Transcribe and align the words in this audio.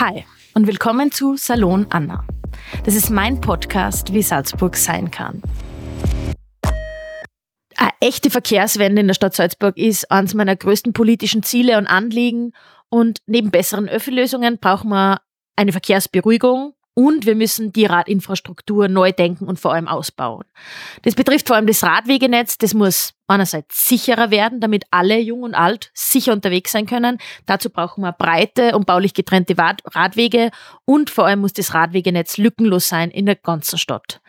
Hi 0.00 0.24
und 0.54 0.68
willkommen 0.68 1.10
zu 1.10 1.36
Salon 1.36 1.88
Anna. 1.90 2.24
Das 2.84 2.94
ist 2.94 3.10
mein 3.10 3.40
Podcast, 3.40 4.12
wie 4.12 4.22
Salzburg 4.22 4.76
sein 4.76 5.10
kann. 5.10 5.42
Eine 7.74 7.90
echte 7.98 8.30
Verkehrswende 8.30 9.00
in 9.00 9.08
der 9.08 9.14
Stadt 9.14 9.34
Salzburg 9.34 9.76
ist 9.76 10.08
eines 10.12 10.34
meiner 10.34 10.54
größten 10.54 10.92
politischen 10.92 11.42
Ziele 11.42 11.78
und 11.78 11.88
Anliegen. 11.88 12.52
Und 12.88 13.22
neben 13.26 13.50
besseren 13.50 13.88
Öffi-Lösungen 13.88 14.58
brauchen 14.58 14.90
wir 14.90 15.20
eine 15.56 15.72
Verkehrsberuhigung, 15.72 16.74
und 16.98 17.26
wir 17.26 17.36
müssen 17.36 17.72
die 17.72 17.86
Radinfrastruktur 17.86 18.88
neu 18.88 19.12
denken 19.12 19.46
und 19.46 19.60
vor 19.60 19.72
allem 19.72 19.86
ausbauen. 19.86 20.44
Das 21.02 21.14
betrifft 21.14 21.46
vor 21.46 21.54
allem 21.54 21.68
das 21.68 21.84
Radwegenetz. 21.84 22.58
Das 22.58 22.74
muss 22.74 23.14
einerseits 23.28 23.88
sicherer 23.88 24.32
werden, 24.32 24.58
damit 24.58 24.82
alle, 24.90 25.16
jung 25.20 25.44
und 25.44 25.54
alt, 25.54 25.92
sicher 25.94 26.32
unterwegs 26.32 26.72
sein 26.72 26.86
können. 26.86 27.18
Dazu 27.46 27.70
brauchen 27.70 28.02
wir 28.02 28.10
breite 28.10 28.74
und 28.74 28.86
baulich 28.86 29.14
getrennte 29.14 29.54
Radwege 29.56 30.50
und 30.86 31.08
vor 31.08 31.26
allem 31.26 31.38
muss 31.38 31.52
das 31.52 31.72
Radwegenetz 31.72 32.36
lückenlos 32.36 32.88
sein 32.88 33.12
in 33.12 33.26
der 33.26 33.36
ganzen 33.36 33.78
Stadt. 33.78 34.20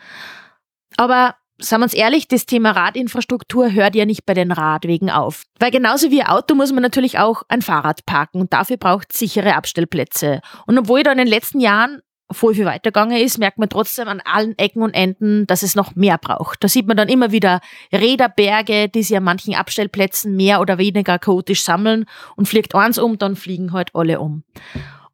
Aber 0.96 1.34
Sagen 1.62 1.82
wir 1.82 1.84
uns 1.84 1.94
ehrlich, 1.94 2.26
das 2.26 2.46
Thema 2.46 2.70
Radinfrastruktur 2.70 3.72
hört 3.72 3.94
ja 3.94 4.06
nicht 4.06 4.24
bei 4.24 4.32
den 4.32 4.50
Radwegen 4.50 5.10
auf. 5.10 5.42
Weil 5.58 5.70
genauso 5.70 6.10
wie 6.10 6.22
ein 6.22 6.28
Auto 6.28 6.54
muss 6.54 6.72
man 6.72 6.82
natürlich 6.82 7.18
auch 7.18 7.42
ein 7.48 7.60
Fahrrad 7.60 8.06
parken 8.06 8.40
und 8.40 8.54
dafür 8.54 8.78
braucht 8.78 9.12
es 9.12 9.18
sichere 9.18 9.54
Abstellplätze. 9.54 10.40
Und 10.66 10.78
obwohl 10.78 11.02
da 11.02 11.12
in 11.12 11.18
den 11.18 11.26
letzten 11.26 11.60
Jahren 11.60 12.00
voll 12.30 12.54
viel 12.54 12.64
weitergegangen 12.64 13.16
ist, 13.16 13.38
merkt 13.38 13.58
man 13.58 13.68
trotzdem 13.68 14.08
an 14.08 14.20
allen 14.24 14.56
Ecken 14.58 14.82
und 14.82 14.94
Enden, 14.94 15.46
dass 15.46 15.62
es 15.62 15.74
noch 15.74 15.94
mehr 15.94 16.18
braucht. 16.18 16.62
Da 16.62 16.68
sieht 16.68 16.86
man 16.86 16.96
dann 16.96 17.08
immer 17.08 17.32
wieder 17.32 17.60
Räderberge, 17.92 18.88
die 18.88 19.02
sich 19.02 19.16
an 19.16 19.24
manchen 19.24 19.54
Abstellplätzen 19.54 20.36
mehr 20.36 20.60
oder 20.60 20.78
weniger 20.78 21.18
chaotisch 21.18 21.62
sammeln 21.62 22.06
und 22.36 22.46
fliegt 22.46 22.74
eins 22.74 22.98
um, 22.98 23.18
dann 23.18 23.36
fliegen 23.36 23.72
halt 23.72 23.94
alle 23.94 24.20
um. 24.20 24.44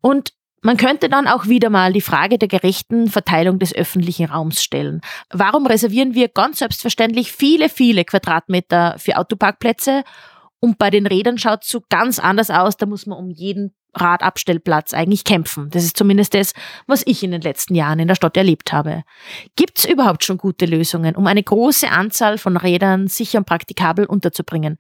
Und 0.00 0.32
man 0.62 0.76
könnte 0.76 1.08
dann 1.08 1.28
auch 1.28 1.46
wieder 1.46 1.70
mal 1.70 1.92
die 1.92 2.00
Frage 2.00 2.38
der 2.38 2.48
gerechten 2.48 3.08
Verteilung 3.08 3.58
des 3.58 3.74
öffentlichen 3.74 4.26
Raums 4.26 4.62
stellen. 4.62 5.00
Warum 5.30 5.66
reservieren 5.66 6.14
wir 6.14 6.28
ganz 6.28 6.58
selbstverständlich 6.58 7.30
viele, 7.30 7.68
viele 7.68 8.04
Quadratmeter 8.04 8.96
für 8.98 9.16
Autoparkplätze 9.16 10.02
und 10.58 10.78
bei 10.78 10.90
den 10.90 11.06
Rädern 11.06 11.38
schaut 11.38 11.62
es 11.62 11.68
so 11.68 11.82
ganz 11.88 12.18
anders 12.18 12.50
aus. 12.50 12.76
Da 12.76 12.86
muss 12.86 13.06
man 13.06 13.18
um 13.18 13.30
jeden 13.30 13.74
Radabstellplatz 13.96 14.94
eigentlich 14.94 15.24
kämpfen. 15.24 15.70
Das 15.70 15.84
ist 15.84 15.96
zumindest 15.96 16.34
das, 16.34 16.52
was 16.86 17.02
ich 17.06 17.22
in 17.22 17.30
den 17.30 17.40
letzten 17.40 17.74
Jahren 17.74 17.98
in 17.98 18.08
der 18.08 18.14
Stadt 18.14 18.36
erlebt 18.36 18.72
habe. 18.72 19.04
Gibt 19.56 19.78
es 19.78 19.84
überhaupt 19.84 20.24
schon 20.24 20.38
gute 20.38 20.66
Lösungen, 20.66 21.16
um 21.16 21.26
eine 21.26 21.42
große 21.42 21.90
Anzahl 21.90 22.38
von 22.38 22.56
Rädern 22.56 23.08
sicher 23.08 23.38
und 23.38 23.46
praktikabel 23.46 24.06
unterzubringen? 24.06 24.78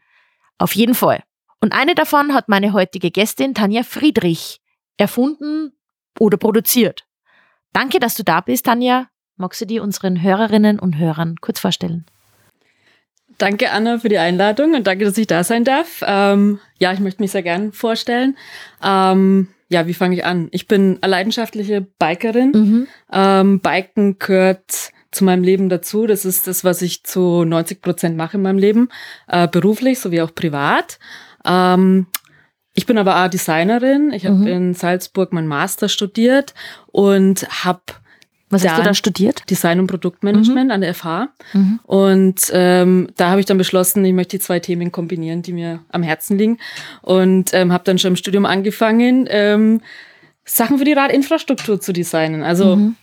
Auf 0.58 0.74
jeden 0.74 0.94
Fall. 0.94 1.22
Und 1.60 1.72
eine 1.72 1.94
davon 1.94 2.34
hat 2.34 2.48
meine 2.48 2.72
heutige 2.72 3.10
Gästin 3.10 3.54
Tanja 3.54 3.82
Friedrich 3.82 4.60
erfunden 4.96 5.72
oder 6.18 6.36
produziert. 6.36 7.06
Danke, 7.72 7.98
dass 7.98 8.14
du 8.14 8.22
da 8.22 8.40
bist, 8.40 8.66
Tanja. 8.66 9.08
Magst 9.36 9.60
du 9.60 9.66
dir 9.66 9.82
unseren 9.82 10.22
Hörerinnen 10.22 10.78
und 10.78 10.96
Hörern 10.96 11.36
kurz 11.40 11.60
vorstellen? 11.60 12.06
Danke, 13.38 13.70
Anna, 13.70 13.98
für 13.98 14.08
die 14.08 14.18
Einladung 14.18 14.74
und 14.74 14.86
danke, 14.86 15.04
dass 15.04 15.18
ich 15.18 15.26
da 15.26 15.44
sein 15.44 15.64
darf. 15.64 16.02
Ähm, 16.06 16.58
ja, 16.78 16.92
ich 16.92 17.00
möchte 17.00 17.22
mich 17.22 17.32
sehr 17.32 17.42
gern 17.42 17.72
vorstellen. 17.72 18.36
Ähm, 18.82 19.48
ja, 19.68 19.86
wie 19.86 19.94
fange 19.94 20.14
ich 20.14 20.24
an? 20.24 20.48
Ich 20.52 20.68
bin 20.68 20.98
eine 21.00 21.10
leidenschaftliche 21.10 21.86
Bikerin. 21.98 22.52
Mhm. 22.52 22.86
Ähm, 23.12 23.60
Biken 23.60 24.18
gehört 24.18 24.92
zu 25.10 25.24
meinem 25.24 25.42
Leben 25.42 25.68
dazu. 25.68 26.06
Das 26.06 26.24
ist 26.24 26.46
das, 26.46 26.64
was 26.64 26.82
ich 26.82 27.04
zu 27.04 27.44
90 27.44 27.82
Prozent 27.82 28.16
mache 28.16 28.36
in 28.36 28.42
meinem 28.42 28.58
Leben, 28.58 28.88
äh, 29.28 29.48
beruflich 29.48 29.98
sowie 29.98 30.22
auch 30.22 30.34
privat. 30.34 30.98
Ähm, 31.44 32.06
ich 32.74 32.86
bin 32.86 32.98
aber 32.98 33.24
auch 33.24 33.28
Designerin. 33.28 34.12
Ich 34.12 34.26
habe 34.26 34.36
mhm. 34.36 34.46
in 34.46 34.74
Salzburg 34.74 35.32
mein 35.32 35.46
Master 35.46 35.88
studiert 35.88 36.54
und 36.86 37.48
habe 37.64 37.82
was 38.48 38.66
hast 38.66 38.78
du 38.78 38.82
da 38.82 38.94
studiert? 38.94 39.42
Design 39.50 39.80
und 39.80 39.88
Produktmanagement 39.88 40.66
mhm. 40.66 40.70
an 40.70 40.80
der 40.80 40.94
FH. 40.94 41.28
Mhm. 41.52 41.80
Und 41.82 42.50
ähm, 42.52 43.08
da 43.16 43.30
habe 43.30 43.40
ich 43.40 43.46
dann 43.46 43.58
beschlossen, 43.58 44.04
ich 44.04 44.12
möchte 44.12 44.36
die 44.36 44.42
zwei 44.42 44.60
Themen 44.60 44.92
kombinieren, 44.92 45.42
die 45.42 45.52
mir 45.52 45.80
am 45.90 46.04
Herzen 46.04 46.38
liegen. 46.38 46.58
Und 47.02 47.52
ähm, 47.54 47.72
habe 47.72 47.82
dann 47.84 47.98
schon 47.98 48.12
im 48.12 48.16
Studium 48.16 48.46
angefangen, 48.46 49.26
ähm, 49.28 49.80
Sachen 50.44 50.78
für 50.78 50.84
die 50.84 50.92
Radinfrastruktur 50.92 51.80
zu 51.80 51.92
designen. 51.92 52.44
Also 52.44 52.76
mhm. 52.76 52.94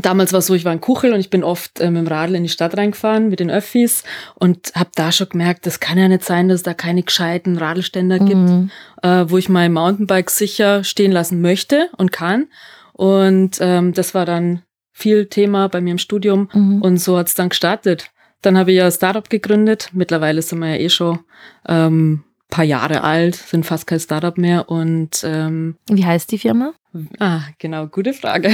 damals 0.00 0.32
war 0.32 0.38
es 0.38 0.46
so, 0.46 0.54
ich 0.54 0.64
war 0.64 0.72
ein 0.72 0.80
Kuchel 0.80 1.12
und 1.12 1.20
ich 1.20 1.28
bin 1.28 1.44
oft 1.44 1.78
äh, 1.78 1.90
mit 1.90 2.00
dem 2.00 2.08
Radl 2.08 2.34
in 2.34 2.42
die 2.42 2.48
Stadt 2.48 2.74
reingefahren 2.74 3.28
mit 3.28 3.40
den 3.40 3.50
Öffis 3.50 4.02
und 4.34 4.72
habe 4.74 4.90
da 4.94 5.12
schon 5.12 5.28
gemerkt, 5.28 5.66
das 5.66 5.78
kann 5.78 5.98
ja 5.98 6.08
nicht 6.08 6.24
sein, 6.24 6.48
dass 6.48 6.60
es 6.60 6.62
da 6.62 6.72
keine 6.72 7.02
gescheiten 7.02 7.58
Radlständer 7.58 8.18
gibt, 8.18 8.34
mhm. 8.34 8.70
äh, 9.02 9.28
wo 9.28 9.36
ich 9.36 9.50
mein 9.50 9.74
Mountainbike 9.74 10.30
sicher 10.30 10.84
stehen 10.84 11.12
lassen 11.12 11.42
möchte 11.42 11.90
und 11.98 12.12
kann. 12.12 12.46
Und 12.94 13.58
ähm, 13.60 13.92
das 13.92 14.14
war 14.14 14.24
dann 14.24 14.62
viel 14.96 15.26
Thema 15.26 15.68
bei 15.68 15.82
mir 15.82 15.90
im 15.90 15.98
Studium 15.98 16.48
mhm. 16.54 16.80
und 16.80 16.96
so 16.96 17.18
hat's 17.18 17.34
dann 17.34 17.50
gestartet. 17.50 18.10
Dann 18.40 18.56
habe 18.56 18.72
ich 18.72 18.78
ja 18.78 18.86
ein 18.86 18.92
Startup 18.92 19.28
gegründet. 19.28 19.90
Mittlerweile 19.92 20.40
sind 20.40 20.60
wir 20.60 20.70
ja 20.70 20.80
eh 20.80 20.88
schon 20.88 21.18
ähm, 21.68 22.24
paar 22.48 22.64
Jahre 22.64 23.02
alt, 23.02 23.34
sind 23.34 23.66
fast 23.66 23.86
kein 23.86 24.00
Startup 24.00 24.38
mehr 24.38 24.70
und 24.70 25.22
ähm, 25.22 25.76
wie 25.90 26.06
heißt 26.06 26.32
die 26.32 26.38
Firma? 26.38 26.72
Ah, 27.18 27.42
genau, 27.58 27.88
gute 27.88 28.14
Frage. 28.14 28.50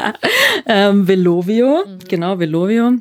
ähm, 0.66 1.08
Velovio, 1.08 1.84
mhm. 1.84 1.98
genau, 2.08 2.38
Velovio. 2.38 2.98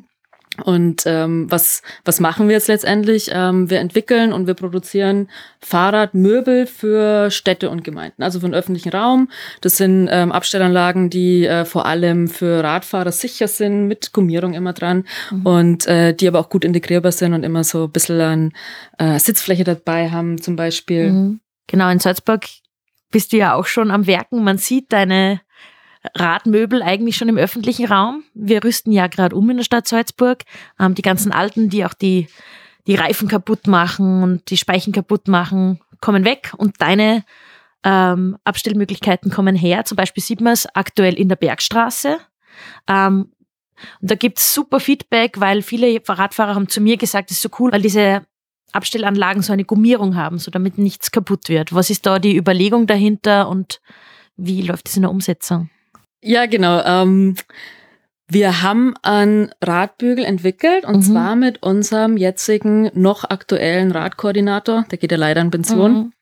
Und 0.62 1.04
ähm, 1.06 1.48
was, 1.50 1.82
was 2.06 2.20
machen 2.20 2.48
wir 2.48 2.56
jetzt 2.56 2.68
letztendlich? 2.68 3.30
Ähm, 3.34 3.70
wir 3.70 3.80
entwickeln 3.80 4.34
und 4.34 4.48
wir 4.48 4.54
produzieren 4.54 5.30
Fahrradmöbel 5.60 6.68
für 6.68 7.32
Städte 7.32 7.70
und 7.70 7.84
Gemeinden, 7.84 8.24
also 8.24 8.40
für 8.40 8.48
den 8.48 8.56
öffentlichen 8.56 8.90
Raum. 8.90 9.30
Das 9.62 9.78
sind 9.78 10.08
ähm, 10.12 10.32
Abstellanlagen, 10.32 11.10
die 11.10 11.46
äh, 11.46 11.66
vor 11.66 11.86
allem 11.86 12.28
für 12.28 12.64
Radfahrer 12.64 13.12
sicher 13.12 13.48
sind, 13.48 13.88
mit 13.88 14.14
Gummierung 14.14 14.54
immer 14.54 14.74
dran 14.74 15.06
mhm. 15.32 15.46
und 15.46 15.88
äh, 15.88 16.14
die 16.14 16.28
aber 16.28 16.40
auch 16.40 16.50
gut 16.50 16.66
integrierbar 16.66 17.12
sind 17.12 17.34
und 17.34 17.44
immer 17.44 17.64
so 17.64 17.86
ein 17.86 17.92
bisschen 17.92 18.22
an 18.22 18.54
äh, 18.98 19.20
Sitzfläche 19.20 19.64
dabei 19.64 20.10
haben 20.10 20.42
zum 20.42 20.56
Beispiel. 20.56 21.12
Mhm. 21.12 21.40
Genau, 21.68 21.90
in 21.90 22.00
Salzburg 22.00 22.46
bist 23.12 23.34
du 23.34 23.38
ja 23.38 23.54
auch 23.54 23.66
schon 23.66 23.92
am 23.92 24.08
Werken. 24.08 24.44
Man 24.44 24.58
sieht 24.58 24.92
deine 24.92 25.42
Radmöbel 26.16 26.82
eigentlich 26.82 27.16
schon 27.16 27.30
im 27.30 27.38
öffentlichen 27.38 27.86
Raum. 27.86 28.24
Wir 28.34 28.64
rüsten 28.64 28.92
ja 28.92 29.08
gerade 29.08 29.36
um 29.36 29.50
in 29.50 29.58
der 29.58 29.64
Stadt 29.64 29.88
Salzburg. 29.88 30.44
Ähm, 30.80 30.96
die 30.96 31.02
ganzen 31.02 31.32
Alten, 31.32 31.70
die 31.70 31.86
auch 31.86 31.94
die, 31.94 32.28
die 32.88 32.96
Reifen 32.96 33.28
kaputt 33.28 33.68
machen 33.68 34.24
und 34.24 34.50
die 34.50 34.58
Speichen 34.58 34.94
kaputt 34.94 35.28
machen, 35.28 35.80
kommen 36.00 36.26
weg 36.26 36.54
und 36.58 36.82
deine 36.82 37.24
ähm, 37.84 38.38
Abstellmöglichkeiten 38.44 39.32
kommen 39.32 39.56
her. 39.56 39.86
Zum 39.86 39.96
Beispiel 39.96 40.24
sieht 40.24 40.42
man 40.42 40.54
es 40.54 40.68
aktuell 40.76 41.14
in 41.14 41.30
der 41.30 41.36
Bergstraße. 41.36 42.18
Ähm, 42.88 43.32
und 44.00 44.12
da 44.12 44.16
gibt's 44.16 44.54
super 44.54 44.80
Feedback, 44.80 45.40
weil 45.40 45.62
viele 45.62 46.02
Radfahrer 46.08 46.56
haben 46.56 46.70
zu 46.70 46.82
mir 46.82 46.98
gesagt, 46.98 47.32
es 47.32 47.38
ist 47.38 47.44
so 47.44 47.50
cool, 47.60 47.72
weil 47.72 47.82
diese 47.82 48.26
Abstellanlagen 48.74 49.42
so 49.42 49.54
eine 49.54 49.66
Gummierung 49.66 50.16
haben, 50.16 50.38
so 50.38 50.52
damit 50.52 50.78
nichts 50.78 51.12
kaputt 51.12 51.50
wird. 51.50 51.74
Was 51.74 51.90
ist 51.90 52.06
da 52.06 52.20
die 52.20 52.38
Überlegung 52.38 52.88
dahinter 52.88 53.50
und 53.50 53.82
wie 54.38 54.62
läuft 54.62 54.88
es 54.88 54.96
in 54.96 55.02
der 55.02 55.12
Umsetzung? 55.12 55.70
Ja, 56.22 56.46
genau. 56.46 56.82
Ähm, 56.84 57.36
wir 58.28 58.62
haben 58.62 58.94
einen 59.02 59.52
Radbügel 59.62 60.24
entwickelt 60.24 60.86
und 60.86 60.98
mhm. 60.98 61.02
zwar 61.02 61.36
mit 61.36 61.62
unserem 61.64 62.16
jetzigen 62.16 62.90
noch 62.94 63.26
aktuellen 63.26 63.92
Radkoordinator. 63.92 64.86
Der 64.90 64.98
geht 64.98 65.12
ja 65.12 65.18
leider 65.18 65.42
in 65.42 65.52
Pension. 65.52 65.94
Mhm. 65.94 66.14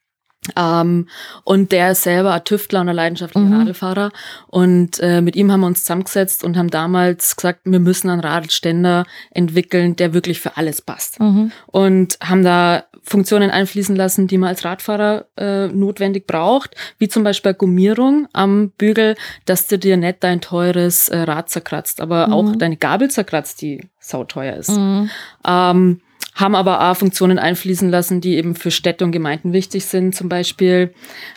Ähm, 0.55 1.07
und 1.43 1.71
der 1.71 1.91
ist 1.91 2.03
selber 2.03 2.33
ein 2.33 2.43
Tüftler 2.43 2.81
und 2.81 2.89
ein 2.89 2.95
leidenschaftlicher 2.95 3.45
mhm. 3.45 3.57
Radlfahrer. 3.57 4.11
Und 4.47 4.99
äh, 4.99 5.21
mit 5.21 5.35
ihm 5.35 5.51
haben 5.51 5.61
wir 5.61 5.67
uns 5.67 5.81
zusammengesetzt 5.81 6.43
und 6.43 6.57
haben 6.57 6.69
damals 6.69 7.35
gesagt, 7.35 7.61
wir 7.65 7.79
müssen 7.79 8.09
einen 8.09 8.21
Radständer 8.21 9.05
entwickeln, 9.31 9.95
der 9.95 10.13
wirklich 10.13 10.39
für 10.39 10.57
alles 10.57 10.81
passt. 10.81 11.19
Mhm. 11.19 11.51
Und 11.67 12.17
haben 12.21 12.43
da 12.43 12.85
Funktionen 13.03 13.49
einfließen 13.49 13.95
lassen, 13.95 14.27
die 14.27 14.37
man 14.37 14.49
als 14.49 14.63
Radfahrer 14.63 15.25
äh, 15.37 15.67
notwendig 15.67 16.27
braucht, 16.27 16.75
wie 16.99 17.07
zum 17.07 17.23
Beispiel 17.23 17.53
Gummierung 17.53 18.27
am 18.33 18.71
Bügel, 18.71 19.15
dass 19.45 19.67
du 19.67 19.77
dir 19.79 19.97
nicht 19.97 20.17
dein 20.23 20.41
teures 20.41 21.09
äh, 21.09 21.19
Rad 21.19 21.49
zerkratzt, 21.49 22.01
aber 22.01 22.27
mhm. 22.27 22.33
auch 22.33 22.55
deine 22.55 22.77
Gabel 22.77 23.09
zerkratzt, 23.09 23.61
die 23.61 23.89
sauteuer 23.99 24.55
ist. 24.55 24.71
Mhm. 24.71 25.09
Ähm, 25.45 26.01
haben 26.35 26.55
aber 26.55 26.89
auch 26.89 26.95
Funktionen 26.95 27.37
einfließen 27.37 27.89
lassen, 27.89 28.21
die 28.21 28.35
eben 28.35 28.55
für 28.55 28.71
Städte 28.71 29.03
und 29.03 29.11
Gemeinden 29.11 29.51
wichtig 29.53 29.85
sind, 29.85 30.15
zum 30.15 30.29
Beispiel, 30.29 30.93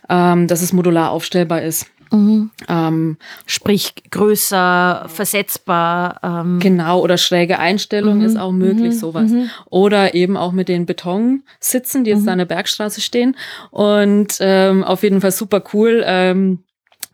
ähm, 0.08 0.46
dass 0.46 0.62
es 0.62 0.72
modular 0.72 1.10
aufstellbar 1.10 1.62
ist. 1.62 1.86
Mhm. 2.12 2.50
Ähm, 2.68 3.16
Sprich 3.46 3.94
größer, 4.10 5.06
versetzbar. 5.08 6.20
Ähm. 6.22 6.58
Genau, 6.60 7.00
oder 7.00 7.16
schräge 7.16 7.58
Einstellung 7.58 8.18
mhm. 8.18 8.24
ist 8.24 8.36
auch 8.36 8.52
möglich, 8.52 8.94
mhm. 8.94 8.98
sowas. 8.98 9.30
Mhm. 9.30 9.50
Oder 9.70 10.14
eben 10.14 10.36
auch 10.36 10.52
mit 10.52 10.68
den 10.68 10.86
Betonsitzen, 10.86 12.04
die 12.04 12.10
jetzt 12.10 12.22
mhm. 12.22 12.26
da 12.26 12.32
an 12.32 12.38
der 12.38 12.44
Bergstraße 12.44 13.00
stehen. 13.00 13.36
Und 13.70 14.36
ähm, 14.40 14.84
auf 14.84 15.02
jeden 15.02 15.20
Fall 15.20 15.32
super 15.32 15.62
cool. 15.72 16.02
Ähm, 16.04 16.60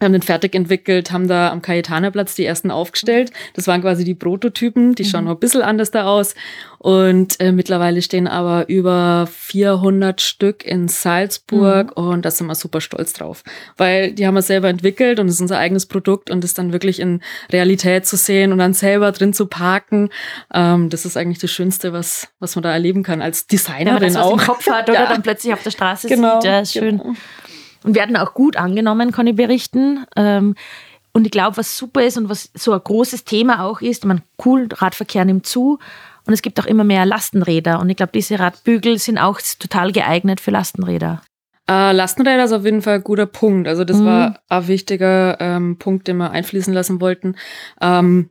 haben 0.07 0.13
den 0.13 0.23
fertig 0.23 0.55
entwickelt, 0.55 1.11
haben 1.11 1.29
da 1.29 1.51
am 1.51 1.63
Cayetanerplatz 1.63 2.35
die 2.35 2.45
ersten 2.45 2.71
aufgestellt. 2.71 3.33
Das 3.55 3.67
waren 3.67 3.81
quasi 3.81 4.05
die 4.05 4.15
Prototypen, 4.15 4.95
die 4.95 5.05
schauen 5.05 5.23
mhm. 5.23 5.31
noch 5.31 5.37
ein 5.37 5.41
bisschen 5.41 5.63
anders 5.63 5.91
da 5.91 6.05
aus. 6.05 6.35
Und 6.79 7.41
äh, 7.41 7.51
mittlerweile 7.51 8.01
stehen 8.03 8.29
aber 8.29 8.69
über 8.69 9.29
400 9.31 10.21
Stück 10.21 10.65
in 10.65 10.87
Salzburg 10.87 11.97
mhm. 11.97 12.05
und 12.05 12.25
da 12.25 12.31
sind 12.31 12.47
wir 12.47 12.55
super 12.55 12.81
stolz 12.81 13.13
drauf. 13.13 13.43
Weil 13.77 14.13
die 14.13 14.27
haben 14.27 14.35
wir 14.35 14.43
selber 14.43 14.69
entwickelt 14.69 15.19
und 15.19 15.27
es 15.27 15.35
ist 15.35 15.41
unser 15.41 15.59
eigenes 15.59 15.87
Produkt 15.87 16.31
und 16.31 16.45
es 16.45 16.55
dann 16.55 16.73
wirklich 16.73 17.01
in 17.01 17.21
Realität 17.51 18.07
zu 18.07 18.17
sehen 18.17 18.53
und 18.53 18.59
dann 18.59 18.75
selber 18.75 19.11
drin 19.11 19.33
zu 19.33 19.47
parken, 19.47 20.11
ähm, 20.55 20.89
das 20.89 21.05
ist 21.05 21.17
eigentlich 21.17 21.41
das 21.41 21.51
Schönste, 21.51 21.93
was, 21.93 22.29
was 22.39 22.55
man 22.55 22.63
da 22.63 22.73
erleben 22.73 23.03
kann 23.03 23.23
als 23.23 23.49
Designerin 23.49 24.15
ja, 24.15 24.23
auch. 24.23 24.39
Im 24.39 24.47
Kopf 24.47 24.69
hat 24.69 24.89
oder 24.89 25.01
ja. 25.01 25.07
dann 25.09 25.23
plötzlich 25.23 25.53
auf 25.53 25.63
der 25.65 25.73
Straße 25.73 26.09
genau, 26.09 26.41
sieht. 26.41 26.49
Ja, 26.49 26.61
ist 26.61 26.73
schön. 26.73 26.99
Genau. 26.99 27.15
Und 27.85 27.95
werden 27.95 28.17
auch 28.17 28.35
gut 28.35 28.57
angenommen, 28.57 29.13
kann 29.13 29.27
ich 29.27 29.37
berichten. 29.37 30.05
Ähm, 30.17 30.55
und 31.13 31.25
ich 31.25 31.31
glaube, 31.31 31.57
was 31.57 31.77
super 31.77 32.03
ist 32.03 32.17
und 32.17 32.29
was 32.29 32.51
so 32.55 32.73
ein 32.73 32.81
großes 32.83 33.25
Thema 33.25 33.65
auch 33.65 33.81
ist, 33.81 34.05
man 34.05 34.23
cool, 34.45 34.69
Radverkehr 34.73 35.25
nimmt 35.25 35.47
zu 35.47 35.79
und 36.27 36.35
es 36.35 36.43
gibt 36.43 36.61
auch 36.61 36.67
immer 36.67 36.85
mehr 36.85 37.07
Lastenräder. 37.07 37.81
Und 37.81 37.89
ich 37.89 37.97
glaube, 37.97 38.13
diese 38.13 38.39
Radbügel 38.39 38.99
sind 38.99 39.19
auch 39.19 39.41
total 39.59 39.93
geeignet 39.93 40.41
für 40.41 40.51
Lastenräder. 40.51 41.23
Äh, 41.69 41.93
Lastenräder 41.93 42.45
ist 42.45 42.53
auf 42.53 42.65
jeden 42.65 42.83
Fall 42.83 42.97
ein 42.97 43.05
guter 43.05 43.27
Punkt. 43.27 43.67
Also 43.67 43.85
das 43.85 43.99
mhm. 43.99 44.05
war 44.05 44.41
ein 44.49 44.69
wichtiger 44.69 45.41
ähm, 45.41 45.79
Punkt, 45.79 46.07
den 46.07 46.19
wir 46.19 46.31
einfließen 46.31 46.73
lassen 46.73 47.01
wollten. 47.01 47.37
Ähm, 47.81 48.31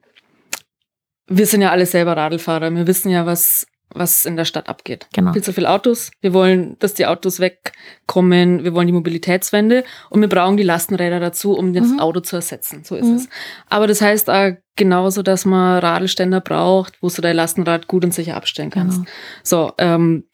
wir 1.28 1.46
sind 1.46 1.62
ja 1.62 1.72
alle 1.72 1.86
selber 1.86 2.16
Radlfahrer. 2.16 2.74
Wir 2.74 2.88
wissen 2.88 3.10
ja, 3.10 3.26
was 3.26 3.68
was 3.94 4.26
in 4.26 4.36
der 4.36 4.46
Stadt 4.46 4.70
abgeht. 4.70 5.08
Genau. 5.14 5.34
Viel 5.34 5.44
zu 5.44 5.54
viele 5.54 5.70
Autos. 5.70 6.12
Wir 6.22 6.34
wollen, 6.34 6.78
dass 6.80 6.94
die 6.94 7.06
Autos 7.06 7.40
wegkommen. 7.40 8.64
Wir 8.64 8.74
wollen 8.74 8.88
die 8.88 8.94
Mobilitätswende 8.94 9.84
und 10.10 10.22
wir 10.22 10.30
brauchen 10.30 10.58
die 10.58 10.64
Lastenräder 10.64 11.20
dazu, 11.20 11.54
um 11.54 11.74
das 11.74 11.88
mhm. 11.88 12.00
Auto 12.00 12.20
zu 12.20 12.36
ersetzen. 12.36 12.84
So 12.84 12.96
ist 12.96 13.08
mhm. 13.08 13.16
es. 13.16 13.30
Aber 13.70 13.88
das 13.88 14.02
heißt 14.02 14.30
auch 14.30 14.52
genauso, 14.76 15.24
dass 15.24 15.46
man 15.46 15.80
Radelständer 15.80 16.42
braucht, 16.42 17.02
wo 17.02 17.10
du 17.10 17.22
dein 17.22 17.36
Lastenrad 17.36 17.88
gut 17.88 18.04
und 18.04 18.14
sicher 18.14 18.36
abstellen 18.36 18.70
kannst. 18.70 19.00
Genau. 19.00 19.10
So, 19.44 19.74
ähm, 19.78 20.26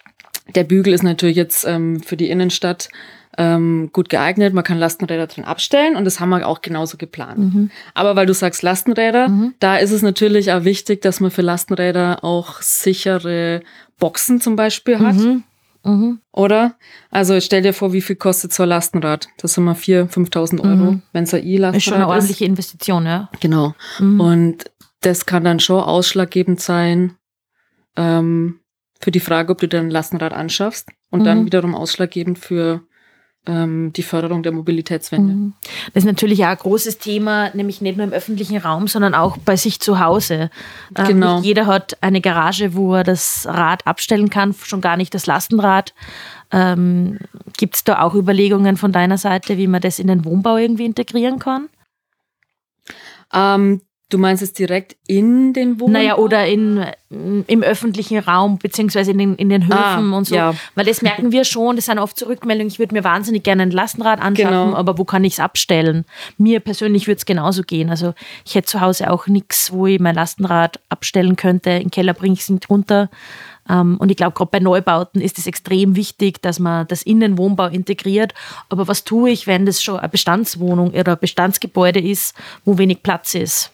der 0.56 0.64
Bügel 0.64 0.94
ist 0.94 1.04
natürlich 1.04 1.38
jetzt 1.38 1.66
ähm, 1.66 2.02
für 2.02 2.18
die 2.18 2.30
Innenstadt 2.30 2.90
ähm, 3.38 3.90
gut 3.94 4.10
geeignet. 4.10 4.54
Man 4.54 4.64
kann 4.64 4.78
Lastenräder 4.78 5.28
drin 5.28 5.44
abstellen 5.44 5.96
und 5.96 6.06
das 6.06 6.20
haben 6.20 6.30
wir 6.30 6.48
auch 6.48 6.62
genauso 6.62 6.98
geplant. 6.98 7.40
Mhm. 7.40 7.72
Aber 7.94 8.16
weil 8.16 8.26
du 8.26 8.34
sagst 8.34 8.62
Lastenräder, 8.64 9.30
mhm. 9.30 9.54
da 9.60 9.78
ist 9.78 9.92
es 9.92 10.02
natürlich 10.02 10.52
auch 10.52 10.64
wichtig, 10.64 11.02
dass 11.02 11.20
man 11.20 11.32
für 11.32 11.42
Lastenräder 11.42 12.24
auch 12.24 12.62
sichere 12.62 13.62
Boxen 14.00 14.42
zum 14.42 14.56
Beispiel 14.56 15.00
hat. 15.00 15.16
Mhm. 15.16 15.44
Mhm. 15.86 16.20
Oder? 16.32 16.76
Also 17.10 17.40
stell 17.42 17.62
dir 17.62 17.74
vor, 17.74 17.92
wie 17.92 18.02
viel 18.02 18.16
kostet 18.16 18.54
so 18.54 18.64
ein 18.64 18.70
Lastenrad? 18.70 19.28
Das 19.38 19.54
sind 19.54 19.66
mal 19.66 19.76
4.000, 19.76 20.10
5.000 20.12 20.62
Euro, 20.62 20.92
mhm. 20.94 21.02
wenn 21.12 21.26
es 21.26 21.34
ein 21.34 21.46
E-Lastenrad 21.46 21.76
ist. 21.76 21.84
Schon 21.84 21.94
eine 21.96 22.08
ordentliche 22.08 22.46
Investition, 22.46 23.06
ja. 23.06 23.30
Genau. 23.42 23.74
Mhm. 24.00 24.20
Und 24.20 24.72
das 25.02 25.26
kann 25.26 25.44
dann 25.44 25.60
schon 25.60 25.84
ausschlaggebend 25.84 26.62
sein 26.62 27.18
ähm, 27.98 28.60
für 29.02 29.12
die 29.12 29.20
Frage, 29.20 29.52
ob 29.52 29.60
du 29.60 29.68
dir 29.68 29.80
ein 29.80 29.90
Lastenrad 29.90 30.34
anschaffst 30.34 30.90
und 31.10 31.22
mhm. 31.22 31.26
dann 31.26 31.46
wiederum 31.46 31.76
ausschlaggebend 31.76 32.40
für 32.40 32.82
die 33.46 34.04
Förderung 34.04 34.42
der 34.42 34.54
Mobilitätswende. 34.54 35.34
Mhm. 35.34 35.54
Das 35.94 36.04
ist 36.04 36.08
natürlich 36.08 36.46
auch 36.46 36.50
ein 36.50 36.58
großes 36.58 36.98
Thema, 36.98 37.54
nämlich 37.54 37.82
nicht 37.82 37.98
nur 37.98 38.06
im 38.06 38.14
öffentlichen 38.14 38.56
Raum, 38.56 38.88
sondern 38.88 39.14
auch 39.14 39.36
bei 39.36 39.58
sich 39.58 39.82
zu 39.82 40.00
Hause. 40.00 40.50
Ähm, 40.96 41.08
genau. 41.08 41.36
Nicht 41.36 41.48
jeder 41.48 41.66
hat 41.66 41.98
eine 42.00 42.22
Garage, 42.22 42.74
wo 42.74 42.96
er 42.96 43.04
das 43.04 43.46
Rad 43.46 43.86
abstellen 43.86 44.30
kann, 44.30 44.54
schon 44.54 44.80
gar 44.80 44.96
nicht 44.96 45.14
das 45.14 45.26
Lastenrad. 45.26 45.94
Ähm, 46.52 47.20
Gibt 47.58 47.76
es 47.76 47.84
da 47.84 48.02
auch 48.02 48.16
Überlegungen 48.16 48.78
von 48.78 48.94
deiner 48.94 49.18
Seite, 49.18 49.58
wie 49.58 49.68
man 49.68 49.82
das 49.82 50.00
in 50.00 50.08
den 50.08 50.24
Wohnbau 50.24 50.56
irgendwie 50.56 50.86
integrieren 50.86 51.40
kann? 51.40 51.68
Ähm, 53.34 53.82
Du 54.14 54.20
meinst 54.20 54.44
es 54.44 54.54
direkt 54.54 54.96
in 55.08 55.54
den 55.54 55.80
Wohnungen? 55.80 55.94
Naja, 55.94 56.18
oder 56.18 56.46
in, 56.46 56.86
im 57.10 57.64
öffentlichen 57.64 58.20
Raum, 58.20 58.60
beziehungsweise 58.60 59.10
in 59.10 59.18
den, 59.18 59.36
in 59.38 59.50
den 59.50 59.64
Höfen 59.64 60.14
ah, 60.14 60.18
und 60.18 60.28
so. 60.28 60.36
Ja. 60.36 60.54
Weil 60.76 60.86
das 60.86 61.02
merken 61.02 61.32
wir 61.32 61.44
schon, 61.46 61.78
das 61.78 61.86
sind 61.86 61.98
oft 61.98 62.16
Zurückmeldungen, 62.16 62.68
ich 62.68 62.78
würde 62.78 62.94
mir 62.94 63.04
wahnsinnig 63.04 63.42
gerne 63.42 63.64
ein 63.64 63.72
Lastenrad 63.72 64.22
anschaffen, 64.22 64.66
genau. 64.68 64.78
aber 64.78 65.00
wo 65.00 65.04
kann 65.04 65.24
ich 65.24 65.34
es 65.34 65.40
abstellen? 65.40 66.06
Mir 66.38 66.60
persönlich 66.60 67.08
würde 67.08 67.18
es 67.18 67.26
genauso 67.26 67.64
gehen. 67.64 67.90
Also 67.90 68.14
ich 68.46 68.54
hätte 68.54 68.68
zu 68.68 68.82
Hause 68.82 69.10
auch 69.10 69.26
nichts, 69.26 69.74
wo 69.74 69.88
ich 69.88 70.00
mein 70.00 70.14
Lastenrad 70.14 70.80
abstellen 70.90 71.36
könnte. 71.36 71.72
Im 71.72 71.90
Keller 71.90 72.14
bringe 72.14 72.36
ich 72.36 72.42
es 72.42 72.50
nicht 72.50 72.70
runter. 72.70 73.10
Ähm, 73.68 73.98
und 73.98 74.12
ich 74.12 74.18
glaube, 74.18 74.36
gerade 74.36 74.52
bei 74.52 74.60
Neubauten 74.60 75.22
ist 75.22 75.40
es 75.40 75.48
extrem 75.48 75.96
wichtig, 75.96 76.40
dass 76.44 76.60
man 76.60 76.86
das 76.86 77.02
in 77.02 77.20
den 77.20 77.40
Wohnbau 77.40 77.66
integriert. 77.66 78.36
Aber 78.70 78.88
was 78.88 79.06
tue 79.06 79.32
ich, 79.32 79.48
wenn 79.48 79.66
das 79.66 79.82
schon 79.82 79.98
eine 79.98 80.10
Bestandswohnung 80.10 80.92
oder 80.92 81.14
ein 81.14 81.20
Bestandsgebäude 81.20 82.00
ist, 82.00 82.36
wo 82.64 82.78
wenig 82.78 83.02
Platz 83.02 83.34
ist? 83.34 83.73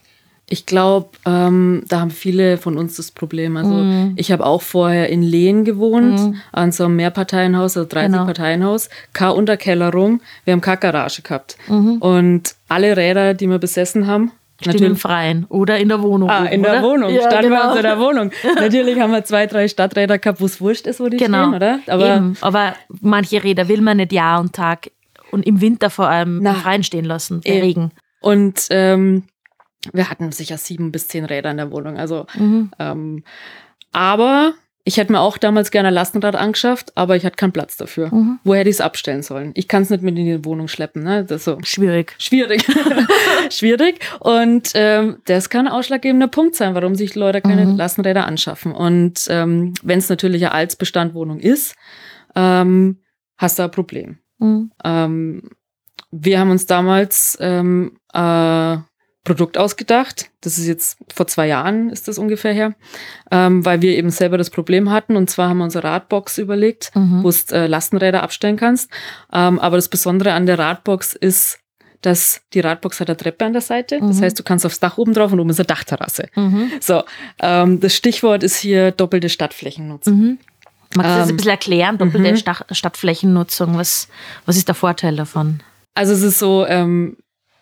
Ich 0.50 0.66
glaube, 0.66 1.10
ähm, 1.26 1.84
da 1.88 2.00
haben 2.00 2.12
viele 2.12 2.58
von 2.58 2.78
uns 2.78 2.96
das 2.96 3.12
Problem. 3.12 3.56
Also 3.56 3.72
mm. 3.72 4.14
ich 4.16 4.32
habe 4.32 4.46
auch 4.46 4.62
vorher 4.62 5.10
in 5.10 5.22
Lehen 5.22 5.64
gewohnt, 5.64 6.20
mm. 6.20 6.36
an 6.52 6.72
so 6.72 6.86
einem 6.86 6.96
Mehrparteienhaus, 6.96 7.78
also 7.78 7.88
30-Parteienhaus, 7.88 8.90
genau. 8.90 9.02
keine 9.14 9.34
Unterkellerung, 9.34 10.22
wir 10.46 10.54
haben 10.54 10.62
keine 10.62 10.78
Garage 10.78 11.22
gehabt. 11.22 11.58
Mhm. 11.68 11.98
Und 11.98 12.56
alle 12.68 12.98
Räder, 12.98 13.36
die 13.36 13.48
wir 13.48 13.60
besessen 13.60 14.08
haben, 14.08 14.32
Stehen 14.62 14.74
Natürlich. 14.74 14.92
im 14.92 14.98
Freien 14.98 15.46
oder 15.48 15.78
in 15.78 15.88
der 15.88 16.02
Wohnung. 16.02 16.30
Ah, 16.30 16.44
in 16.44 16.60
oder? 16.60 16.72
der 16.72 16.84
Wohnung. 16.84 17.14
Ja, 17.14 17.22
Standen 17.22 17.52
genau. 17.52 17.70
wir 17.70 17.78
in 17.78 17.82
der 17.82 17.98
Wohnung. 17.98 18.32
Natürlich 18.56 19.00
haben 19.00 19.14
wir 19.14 19.24
zwei, 19.24 19.48
drei 19.48 19.70
Stadträder 19.70 20.18
gehabt, 20.18 20.42
wo 20.42 20.46
es 20.48 20.60
wurscht 20.60 20.86
ist, 20.86 21.00
wo 21.00 21.08
die 21.08 21.16
genau. 21.16 21.44
stehen, 21.44 21.56
oder? 21.56 21.80
Aber, 21.88 22.16
Eben. 22.18 22.38
Aber 22.42 22.74
manche 23.00 23.42
Räder 23.42 23.70
will 23.70 23.80
man 23.80 23.98
nicht 23.98 24.12
Jahr 24.12 24.42
und 24.42 24.52
Tag 24.52 24.92
und 25.32 25.46
im 25.48 25.62
Winter 25.62 25.90
vor 25.90 26.10
allem 26.10 26.40
Na, 26.42 26.52
im 26.52 26.56
Freien 26.58 26.84
stehen 26.84 27.06
lassen, 27.06 27.40
bei 27.40 27.62
Regen. 27.62 27.92
Und 28.20 28.68
ähm, 28.70 29.24
wir 29.94 30.10
hatten 30.10 30.32
sicher 30.32 30.58
sieben 30.58 30.92
bis 30.92 31.08
zehn 31.08 31.26
Räder 31.26 31.52
in 31.52 31.58
der 31.58 31.72
Wohnung. 31.72 31.98
Also, 31.98 32.26
mhm. 32.36 32.72
ähm, 32.80 33.24
aber 33.92 34.54
ich 34.90 34.98
hätte 34.98 35.12
mir 35.12 35.20
auch 35.20 35.38
damals 35.38 35.72
gerne 35.72 35.90
ein 35.90 35.94
Lastenrad 35.94 36.36
angeschafft, 36.36 36.98
aber 36.98 37.16
ich 37.16 37.26
hatte 37.26 37.36
keinen 37.36 37.52
Platz 37.52 37.78
dafür. 37.78 38.14
Mhm. 38.14 38.40
Wo 38.44 38.56
hätte 38.56 38.70
ich 38.70 38.78
es 38.78 38.82
abstellen 38.82 39.22
sollen? 39.22 39.52
Ich 39.54 39.68
kann 39.68 39.84
es 39.84 39.90
nicht 39.90 40.02
mit 40.02 40.18
in 40.18 40.26
die 40.26 40.46
Wohnung 40.46 40.68
schleppen. 40.68 41.04
Ne? 41.04 41.24
Das 41.26 41.44
so. 41.44 41.60
Schwierig. 41.64 42.16
Schwierig. 42.18 42.66
Schwierig. 43.52 44.00
Und 44.20 44.72
ähm, 44.74 45.18
das 45.26 45.50
kann 45.50 45.68
ein 45.68 45.74
ausschlaggebender 45.74 46.28
Punkt 46.28 46.56
sein, 46.56 46.76
warum 46.76 46.96
sich 46.96 47.14
Leute 47.14 47.42
keine 47.42 47.66
mhm. 47.66 47.78
Lastenräder 47.78 48.26
anschaffen. 48.26 48.72
Und 48.72 49.28
ähm, 49.30 49.76
wenn 49.84 50.00
es 50.00 50.10
natürlich 50.10 50.44
eine 50.44 50.54
Altsbestandwohnung 50.54 51.40
ist, 51.40 51.76
ähm, 52.36 53.00
hast 53.38 53.60
du 53.60 53.64
ein 53.64 53.72
Problem. 53.72 54.18
Mhm. 54.40 54.72
Ähm, 54.84 55.50
wir 56.10 56.40
haben 56.40 56.50
uns 56.50 56.66
damals 56.66 57.38
ähm, 57.40 58.00
äh, 58.14 58.78
Produkt 59.24 59.58
ausgedacht. 59.58 60.30
Das 60.42 60.58
ist 60.58 60.68
jetzt 60.68 60.98
vor 61.14 61.28
zwei 61.28 61.48
Jahren 61.48 61.90
ist 61.90 62.08
das 62.08 62.18
ungefähr 62.18 62.54
her, 62.54 62.74
ähm, 63.32 63.66
weil 63.66 63.82
wir 63.82 63.98
eben 63.98 64.10
selber 64.10 64.38
das 64.38 64.50
Problem 64.50 64.90
hatten. 64.90 65.16
Und 65.16 65.30
zwar 65.30 65.50
haben 65.50 65.58
wir 65.58 65.66
unsere 65.66 65.84
Radbox 65.84 66.38
überlegt, 66.38 66.92
mhm. 66.96 67.24
wo 67.24 67.30
du 67.30 67.56
äh, 67.56 67.68
Lastenräder 67.68 68.24
abstellen 68.24 68.56
kannst. 68.56 68.90
Ähm, 69.34 69.60
aber 69.60 69.76
das 69.76 69.90
Besondere 69.90 70.34
an 70.34 70.46
der 70.46 70.58
Radbox 70.58 71.14
ist, 71.14 71.60
dass 72.02 72.42
die 72.54 72.62
Radbox 72.62 73.02
hat 73.02 73.10
eine 73.10 73.18
Treppe 73.18 73.46
an 73.46 73.54
der 73.54 73.62
Seite. 73.62 74.00
Das 74.00 74.18
mhm. 74.18 74.24
heißt, 74.24 74.40
du 74.40 74.44
kannst 74.44 74.66
aufs 74.66 74.80
Dach 74.80 74.98
oben 74.98 75.14
drauf 75.14 75.34
und 75.34 75.40
oben 75.40 75.50
ist 75.50 75.60
eine 75.60 75.68
Dachterrasse. 75.68 76.28
Mhm. 76.36 76.72
So, 76.80 77.04
ähm, 77.42 77.82
das 77.82 77.96
Stichwort 77.96 78.42
ist 78.44 78.58
hier 78.58 78.92
doppelte 78.92 79.28
Stadtflächennutzung. 79.28 80.18
Mhm. 80.18 80.38
Magst 80.96 81.12
du 81.12 81.18
das 81.18 81.28
ein 81.28 81.30
ähm, 81.32 81.36
bisschen 81.36 81.52
erklären, 81.52 81.98
doppelte 81.98 82.32
mhm. 82.32 82.74
Stadtflächennutzung? 82.74 83.78
Was, 83.78 84.08
was 84.46 84.56
ist 84.56 84.70
der 84.70 84.76
Vorteil 84.76 85.18
davon? 85.18 85.60
Also 85.94 86.14
es 86.14 86.22
ist 86.22 86.40
so, 86.40 86.66
ähm, 86.66 87.18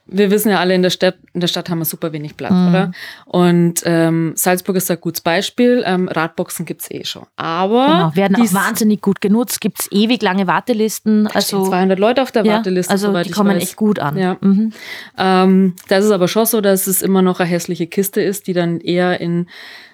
wir 0.07 0.31
wissen 0.31 0.49
ja 0.49 0.59
alle, 0.59 0.73
in 0.73 0.81
der 0.81 0.89
Stadt, 0.89 1.15
in 1.33 1.41
der 1.41 1.47
Stadt 1.47 1.69
haben 1.69 1.79
wir 1.79 1.85
super 1.85 2.13
wenig 2.13 2.37
Platz, 2.37 2.53
mhm. 2.53 2.67
oder? 2.69 2.91
Und 3.25 3.81
ähm, 3.85 4.33
Salzburg 4.35 4.75
ist 4.77 4.89
ein 4.89 4.99
gutes 4.99 5.21
Beispiel. 5.21 5.83
Ähm, 5.85 6.07
Radboxen 6.07 6.65
gibt's 6.65 6.89
eh 6.89 7.03
schon. 7.03 7.25
Aber. 7.35 7.85
Genau, 7.85 8.15
werden 8.15 8.35
auch 8.37 8.53
wahnsinnig 8.53 9.01
gut 9.01 9.21
genutzt. 9.21 9.61
Gibt's 9.61 9.87
ewig 9.91 10.21
lange 10.21 10.47
Wartelisten. 10.47 11.27
Also 11.27 11.65
200 11.65 11.99
Leute 11.99 12.21
auf 12.21 12.31
der 12.31 12.45
ja, 12.45 12.53
Warteliste. 12.53 12.91
Also 12.91 13.13
die 13.21 13.31
kommen 13.31 13.57
echt 13.57 13.75
gut 13.75 13.99
an. 13.99 14.17
Ja. 14.17 14.37
Mhm. 14.41 14.73
Ähm, 15.17 15.75
das 15.87 16.05
ist 16.05 16.11
aber 16.11 16.27
schon 16.27 16.45
so, 16.45 16.61
dass 16.61 16.87
es 16.87 17.01
immer 17.01 17.21
noch 17.21 17.39
eine 17.39 17.49
hässliche 17.49 17.87
Kiste 17.87 18.21
ist, 18.21 18.47
die 18.47 18.53
dann 18.53 18.79
eher 18.79 19.19
in 19.19 19.47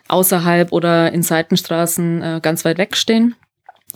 außerhalb 0.08 0.72
oder 0.72 1.12
in 1.12 1.24
Seitenstraßen 1.24 2.22
äh, 2.22 2.40
ganz 2.42 2.66
weit 2.66 2.78
weg 2.78 2.96
stehen. 2.96 3.36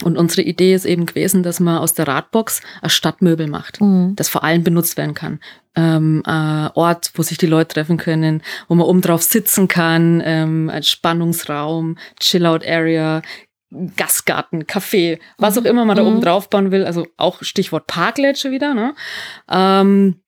Und 0.04 0.18
unsere 0.18 0.44
Idee 0.44 0.76
ist 0.76 0.86
eben 0.86 1.08
gewesen, 1.08 1.42
dass 1.42 1.60
man 1.60 1.80
aus 1.80 1.96
der 1.96 2.08
Radbox 2.08 2.62
ein 2.82 2.90
Stadtmöbel 2.90 3.48
macht, 3.48 3.82
mhm. 3.82 4.16
das 4.16 4.30
vor 4.30 4.44
allem 4.44 4.64
benutzt 4.64 4.96
werden 4.96 5.16
kann. 5.16 5.40
Ähm, 5.76 6.22
ein 6.26 6.70
Ort, 6.76 7.12
wo 7.16 7.24
sich 7.24 7.38
die 7.38 7.48
Leute 7.48 7.74
treffen 7.74 7.98
können, 7.98 8.44
wo 8.68 8.76
man 8.76 8.86
oben 8.86 9.02
drauf 9.02 9.24
sitzen 9.24 9.68
kann, 9.68 10.22
ähm, 10.24 10.70
ein 10.70 10.84
Spannungsraum, 10.84 11.98
Chill-Out-Area, 12.20 13.24
Gastgarten, 13.96 14.64
Café, 14.64 15.20
was 15.38 15.56
mhm. 15.56 15.62
auch 15.62 15.66
immer 15.66 15.86
man 15.86 15.98
da 15.98 16.04
oben 16.04 16.18
mhm. 16.18 16.22
drauf 16.22 16.50
bauen 16.50 16.72
will. 16.72 16.86
Also 16.86 17.08
auch 17.18 17.42
Stichwort 17.42 17.88
Parklätsche 17.88 18.52
wieder. 18.52 18.74
Ne? 18.76 18.94
Ähm, 19.50 20.22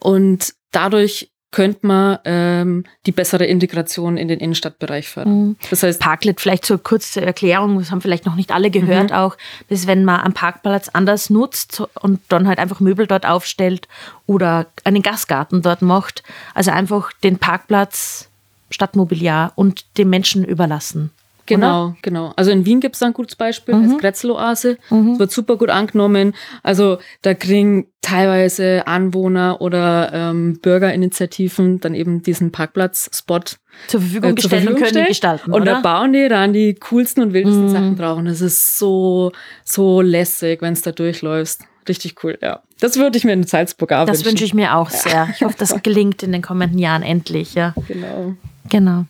und 0.00 0.54
dadurch 0.70 1.31
könnte 1.52 1.86
man 1.86 2.18
ähm, 2.24 2.84
die 3.06 3.12
bessere 3.12 3.44
Integration 3.44 4.16
in 4.16 4.26
den 4.26 4.40
Innenstadtbereich 4.40 5.08
fördern. 5.08 5.48
Mhm. 5.48 5.56
Das 5.70 5.82
heißt, 5.82 6.00
Parklet, 6.00 6.40
vielleicht 6.40 6.66
so 6.66 6.78
kurz 6.78 7.12
zur 7.12 7.22
Erklärung, 7.22 7.78
das 7.78 7.90
haben 7.90 8.00
vielleicht 8.00 8.26
noch 8.26 8.34
nicht 8.34 8.50
alle 8.50 8.70
gehört 8.70 9.10
mhm. 9.10 9.16
auch, 9.16 9.36
das 9.68 9.80
ist, 9.80 9.86
wenn 9.86 10.04
man 10.04 10.20
am 10.20 10.32
Parkplatz 10.32 10.88
anders 10.88 11.30
nutzt 11.30 11.82
und 12.00 12.20
dann 12.28 12.48
halt 12.48 12.58
einfach 12.58 12.80
Möbel 12.80 13.06
dort 13.06 13.26
aufstellt 13.26 13.86
oder 14.26 14.66
einen 14.84 15.02
Gastgarten 15.02 15.62
dort 15.62 15.82
macht. 15.82 16.22
Also 16.54 16.72
einfach 16.72 17.12
den 17.22 17.38
Parkplatz 17.38 18.28
Stadtmobiliar 18.70 19.52
und 19.54 19.84
den 19.98 20.08
Menschen 20.08 20.44
überlassen. 20.44 21.10
Genau, 21.46 21.86
oder? 21.86 21.96
genau. 22.02 22.32
Also 22.36 22.50
in 22.50 22.64
Wien 22.64 22.80
gibt 22.80 22.94
es 22.94 23.02
ein 23.02 23.12
gutes 23.12 23.36
Beispiel, 23.36 23.74
mhm. 23.74 23.90
das 23.90 23.98
Grätzl-Oase. 23.98 24.78
Mhm. 24.90 25.10
Das 25.10 25.18
wird 25.18 25.32
super 25.32 25.56
gut 25.56 25.70
angenommen. 25.70 26.34
Also 26.62 26.98
da 27.22 27.34
kriegen 27.34 27.88
teilweise 28.00 28.86
Anwohner 28.86 29.60
oder 29.60 30.12
ähm, 30.12 30.58
Bürgerinitiativen 30.60 31.80
dann 31.80 31.94
eben 31.94 32.22
diesen 32.22 32.52
Parkplatz-Spot 32.52 33.40
zur 33.88 34.00
Verfügung 34.00 34.30
äh, 34.30 34.34
gestellt 34.34 34.68
und 34.68 34.76
können 34.76 35.06
gestalten. 35.06 35.52
Und 35.52 35.62
oder? 35.62 35.74
da 35.74 35.80
bauen 35.80 36.12
die 36.12 36.28
dann 36.28 36.52
die 36.52 36.74
coolsten 36.74 37.22
und 37.22 37.32
wildesten 37.32 37.64
mhm. 37.64 37.70
Sachen 37.70 37.96
drauf. 37.96 38.18
Und 38.18 38.26
das 38.26 38.40
ist 38.40 38.78
so, 38.78 39.32
so 39.64 40.00
lässig, 40.00 40.62
wenn 40.62 40.74
es 40.74 40.82
da 40.82 40.92
durchläufst. 40.92 41.62
Richtig 41.88 42.22
cool, 42.22 42.38
ja. 42.40 42.62
Das 42.80 42.96
würde 42.96 43.18
ich 43.18 43.24
mir 43.24 43.32
in 43.32 43.42
Salzburg 43.44 43.92
auch 43.92 44.06
Das 44.06 44.24
wünsche 44.24 44.44
ich 44.44 44.54
mir 44.54 44.76
auch 44.76 44.90
sehr. 44.90 45.28
Ich 45.34 45.42
hoffe, 45.42 45.56
das 45.58 45.74
gelingt 45.82 46.22
in 46.22 46.32
den 46.32 46.42
kommenden 46.42 46.78
Jahren 46.78 47.02
endlich, 47.02 47.54
ja. 47.54 47.74
Genau. 47.88 48.34
Genau. 48.68 49.04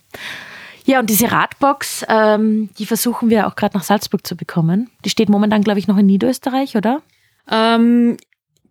Ja, 0.85 1.01
und 1.01 1.09
diese 1.09 1.31
Radbox, 1.31 2.05
ähm, 2.09 2.71
die 2.79 2.87
versuchen 2.87 3.31
wir 3.31 3.47
auch 3.47 3.57
gerade 3.57 3.77
nach 3.77 3.85
Salzburg 3.85 4.27
zu 4.27 4.37
bekommen. 4.37 4.91
Die 5.05 5.11
steht 5.11 5.29
momentan, 5.29 5.63
glaube 5.63 5.79
ich, 5.79 5.89
noch 5.89 5.97
in 5.97 6.07
Niederösterreich, 6.07 6.77
oder? 6.77 7.03
Ähm, 7.51 8.17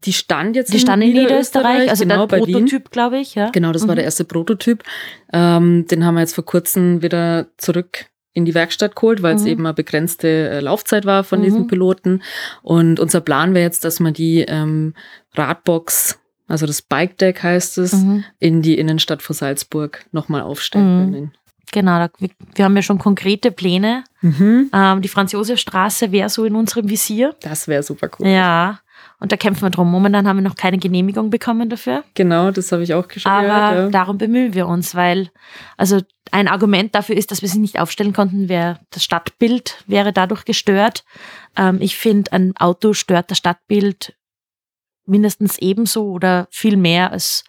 die 0.04 0.14
stand 0.14 0.56
jetzt 0.56 0.72
die 0.72 0.78
in 0.78 0.82
stand 0.82 1.04
in 1.04 1.14
Niederösterreich, 1.14 1.90
also 1.90 2.04
genau, 2.04 2.26
der 2.26 2.38
Prototyp, 2.38 2.90
glaube 2.90 3.20
ich. 3.20 3.36
Ja? 3.36 3.50
Genau, 3.52 3.72
das 3.72 3.84
mhm. 3.84 3.90
war 3.90 3.96
der 3.96 4.06
erste 4.06 4.26
Prototyp. 4.26 4.84
Ähm, 5.32 5.86
den 5.88 6.06
haben 6.06 6.16
wir 6.16 6.22
jetzt 6.22 6.36
vor 6.36 6.46
kurzem 6.46 7.02
wieder 7.02 7.48
zurück 7.58 8.06
in 8.34 8.46
die 8.46 8.56
Werkstatt 8.56 8.96
geholt, 8.96 9.22
weil 9.22 9.34
mhm. 9.34 9.40
es 9.40 9.46
eben 9.46 9.66
eine 9.66 9.74
begrenzte 9.74 10.28
äh, 10.28 10.60
Laufzeit 10.60 11.06
war 11.06 11.24
von 11.24 11.40
mhm. 11.40 11.44
diesen 11.44 11.68
Piloten. 11.68 12.24
Und 12.64 13.00
unser 13.00 13.22
Plan 13.22 13.54
wäre 13.54 13.66
jetzt, 13.66 13.84
dass 13.84 14.00
man 14.00 14.14
die 14.14 14.42
ähm, 14.48 14.96
Radbox, 15.36 16.20
also 16.48 16.66
das 16.66 16.82
Bike 16.82 17.18
Deck 17.18 17.44
heißt 17.44 17.78
es, 17.78 17.94
mhm. 17.94 18.24
in 18.40 18.62
die 18.62 18.78
Innenstadt 18.78 19.22
von 19.22 19.36
Salzburg 19.36 20.06
nochmal 20.12 20.42
aufstellen 20.42 21.08
mhm. 21.08 21.14
können. 21.14 21.32
Genau, 21.72 22.08
wir, 22.20 22.66
haben 22.66 22.76
ja 22.76 22.82
schon 22.82 23.00
konkrete 23.00 23.52
Pläne. 23.52 24.04
Mhm. 24.22 24.70
Ähm, 24.74 25.02
die 25.02 25.08
Franz-Josef-Straße 25.08 26.12
wäre 26.12 26.30
so 26.30 26.46
in 26.46 26.56
unserem 26.56 26.90
Visier. 26.90 27.36
Das 27.42 27.68
wäre 27.68 27.82
super 27.82 28.10
cool. 28.20 28.28
Ja, 28.28 28.80
und 29.20 29.32
da 29.32 29.38
kämpfen 29.38 29.62
wir 29.62 29.70
drum. 29.70 29.90
Momentan 29.90 30.28
haben 30.28 30.38
wir 30.38 30.44
noch 30.44 30.56
keine 30.56 30.80
Genehmigung 30.80 31.30
bekommen 31.30 31.70
dafür. 31.70 32.04
Genau, 32.16 32.52
das 32.52 32.72
habe 32.72 32.84
ich 32.84 32.94
auch 32.94 33.06
schon 33.10 33.32
Aber 33.32 33.44
gehört, 33.44 33.76
ja. 33.76 33.90
darum 33.90 34.18
bemühen 34.18 34.54
wir 34.54 34.68
uns, 34.68 34.96
weil 34.96 35.30
also 35.78 36.02
ein 36.32 36.48
Argument 36.48 36.96
dafür 36.96 37.16
ist, 37.16 37.32
dass 37.32 37.42
wir 37.42 37.50
sie 37.50 37.60
nicht 37.60 37.80
aufstellen 37.80 38.14
konnten, 38.14 38.50
wäre 38.50 38.80
das 38.90 39.04
Stadtbild 39.04 39.84
wäre 39.86 40.12
dadurch 40.12 40.44
gestört. 40.44 41.04
Ähm, 41.56 41.78
ich 41.82 41.98
finde, 41.98 42.34
ein 42.34 42.58
Auto 42.58 42.94
stört 42.94 43.32
das 43.32 43.38
Stadtbild 43.38 44.16
mindestens 45.06 45.58
ebenso 45.60 46.10
oder 46.10 46.48
viel 46.50 46.78
mehr 46.78 47.12
als 47.12 47.44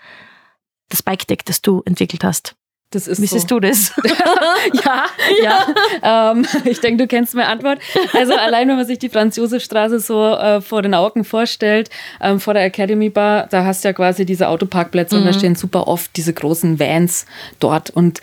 das 0.91 1.03
Bike 1.03 1.27
Deck, 1.27 1.45
das 1.47 1.63
du 1.63 1.83
entwickelt 1.87 2.23
hast. 2.23 2.55
Das 2.93 3.07
ist 3.07 3.19
siehst 3.19 3.49
so. 3.49 3.59
du 3.59 3.61
das? 3.61 3.93
ja, 4.05 4.35
ja. 5.43 5.67
ja. 6.03 6.31
Ähm, 6.33 6.47
ich 6.65 6.81
denke, 6.81 7.03
du 7.03 7.09
kennst 7.09 7.35
meine 7.35 7.49
Antwort. 7.49 7.81
Also 8.13 8.35
allein, 8.35 8.69
wenn 8.69 8.77
man 8.77 8.87
sich 8.87 8.99
die 8.99 9.09
Franz-Josef-Straße 9.09 9.99
so 9.99 10.23
äh, 10.35 10.61
vor 10.61 10.83
den 10.83 10.95
Augen 10.95 11.25
vorstellt, 11.25 11.91
ähm, 12.21 12.39
vor 12.39 12.55
der 12.55 12.65
Academy 12.65 13.11
Bar, 13.11 13.49
da 13.51 13.65
hast 13.65 13.83
du 13.83 13.89
ja 13.89 13.93
quasi 13.93 14.25
diese 14.25 14.49
Autoparkplätze 14.49 15.17
mhm. 15.17 15.23
und 15.23 15.27
da 15.27 15.33
mhm. 15.33 15.39
stehen 15.39 15.55
super 15.57 15.89
oft 15.89 16.17
diese 16.17 16.33
großen 16.33 16.79
Vans 16.79 17.27
dort. 17.59 17.91
Und 17.91 18.21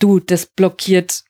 du, 0.00 0.20
das 0.20 0.46
blockiert 0.46 1.24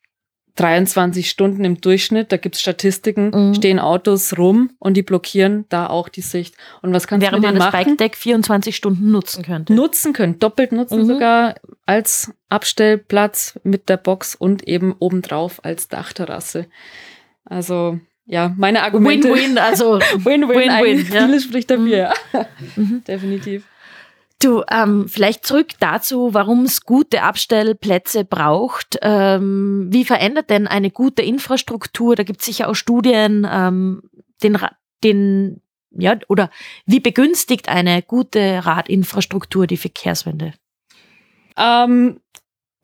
23 0.56 1.28
Stunden 1.28 1.64
im 1.64 1.80
Durchschnitt, 1.80 2.30
da 2.30 2.36
gibt's 2.36 2.60
Statistiken, 2.60 3.30
mhm. 3.30 3.54
stehen 3.54 3.80
Autos 3.80 4.38
rum 4.38 4.70
und 4.78 4.96
die 4.96 5.02
blockieren 5.02 5.64
da 5.68 5.88
auch 5.88 6.08
die 6.08 6.20
Sicht. 6.20 6.54
Und 6.80 6.92
was 6.92 7.08
kannst 7.08 7.26
Während 7.26 7.44
du 7.44 7.48
mit 7.48 7.58
man 7.58 7.72
das 7.72 7.84
Bike 7.84 7.98
Deck 7.98 8.16
24 8.16 8.76
Stunden 8.76 9.10
nutzen 9.10 9.42
könnte. 9.42 9.72
Nutzen 9.72 10.12
können, 10.12 10.38
doppelt 10.38 10.70
nutzen 10.70 11.02
mhm. 11.02 11.06
sogar 11.06 11.54
als 11.86 12.32
Abstellplatz 12.48 13.58
mit 13.64 13.88
der 13.88 13.96
Box 13.96 14.36
und 14.36 14.68
eben 14.68 14.94
obendrauf 14.98 15.64
als 15.64 15.88
Dachterrasse. 15.88 16.66
Also 17.44 17.98
ja, 18.26 18.54
meine 18.56 18.82
Argumente. 18.82 19.28
Win-win, 19.28 19.58
also 19.58 19.98
Win-win. 20.18 21.06
Ja. 21.12 21.26
Vieles 21.26 21.44
spricht 21.44 21.70
dafür, 21.70 21.84
mhm. 21.84 21.90
ja. 21.90 22.46
Definitiv. 23.08 23.64
Du, 24.40 24.62
ähm, 24.70 25.08
vielleicht 25.08 25.46
zurück 25.46 25.68
dazu, 25.80 26.34
warum 26.34 26.64
es 26.64 26.82
gute 26.82 27.22
Abstellplätze 27.22 28.24
braucht. 28.24 28.98
Ähm, 29.00 29.86
wie 29.90 30.04
verändert 30.04 30.50
denn 30.50 30.66
eine 30.66 30.90
gute 30.90 31.22
Infrastruktur? 31.22 32.14
Da 32.14 32.24
gibt 32.24 32.40
es 32.40 32.46
sicher 32.46 32.68
auch 32.68 32.74
Studien, 32.74 33.46
ähm, 33.50 34.02
den, 34.42 34.58
den, 35.02 35.62
ja, 35.90 36.18
oder 36.28 36.50
wie 36.84 37.00
begünstigt 37.00 37.68
eine 37.68 38.02
gute 38.02 38.66
Radinfrastruktur 38.66 39.66
die 39.66 39.76
Verkehrswende? 39.76 40.52
Ähm, 41.56 42.20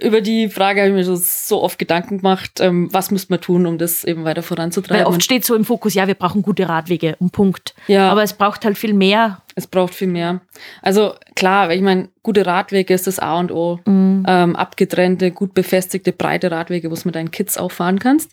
über 0.02 0.20
die 0.20 0.48
Frage 0.48 0.80
habe 0.80 0.90
ich 0.90 0.94
mir 0.94 1.16
so 1.16 1.62
oft 1.62 1.78
Gedanken 1.78 2.18
gemacht, 2.18 2.60
ähm, 2.60 2.88
was 2.92 3.10
müsste 3.10 3.32
man 3.32 3.40
tun, 3.40 3.66
um 3.66 3.78
das 3.78 4.04
eben 4.04 4.24
weiter 4.24 4.42
voranzutreiben. 4.42 5.04
Weil 5.04 5.10
oft 5.10 5.22
steht 5.22 5.44
so 5.44 5.54
im 5.54 5.64
Fokus, 5.64 5.94
ja, 5.94 6.06
wir 6.06 6.14
brauchen 6.14 6.42
gute 6.42 6.68
Radwege, 6.68 7.16
um 7.18 7.30
Punkt. 7.30 7.74
Ja. 7.86 8.10
Aber 8.10 8.22
es 8.22 8.32
braucht 8.32 8.64
halt 8.64 8.78
viel 8.78 8.94
mehr. 8.94 9.42
Es 9.54 9.66
braucht 9.66 9.94
viel 9.94 10.08
mehr. 10.08 10.40
Also 10.80 11.14
klar, 11.34 11.70
ich 11.70 11.82
meine, 11.82 12.08
gute 12.22 12.46
Radwege 12.46 12.94
ist 12.94 13.06
das 13.06 13.18
A 13.18 13.38
und 13.38 13.52
O. 13.52 13.80
Mhm. 13.84 14.24
Ähm, 14.26 14.56
abgetrennte, 14.56 15.30
gut 15.30 15.54
befestigte, 15.54 16.12
breite 16.12 16.50
Radwege, 16.50 16.90
wo 16.90 16.94
du 16.94 17.02
mit 17.04 17.14
deinen 17.14 17.30
Kids 17.30 17.58
auch 17.58 17.72
fahren 17.72 17.98
kannst. 17.98 18.32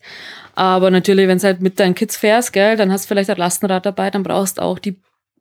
Aber 0.56 0.90
natürlich, 0.90 1.28
wenn 1.28 1.38
du 1.38 1.44
halt 1.44 1.62
mit 1.62 1.80
deinen 1.80 1.96
Kids 1.96 2.18
fährst, 2.18 2.54
gell, 2.54 2.78
dann 2.78 2.92
hast 2.92 3.06
du 3.06 3.08
vielleicht 3.10 3.30
ein 3.30 3.38
Lastenrad 3.38 3.86
dabei, 3.86 4.10
dann 4.10 4.24
brauchst 4.24 4.58
du 4.58 4.62
auch 4.62 4.80
die 4.80 5.00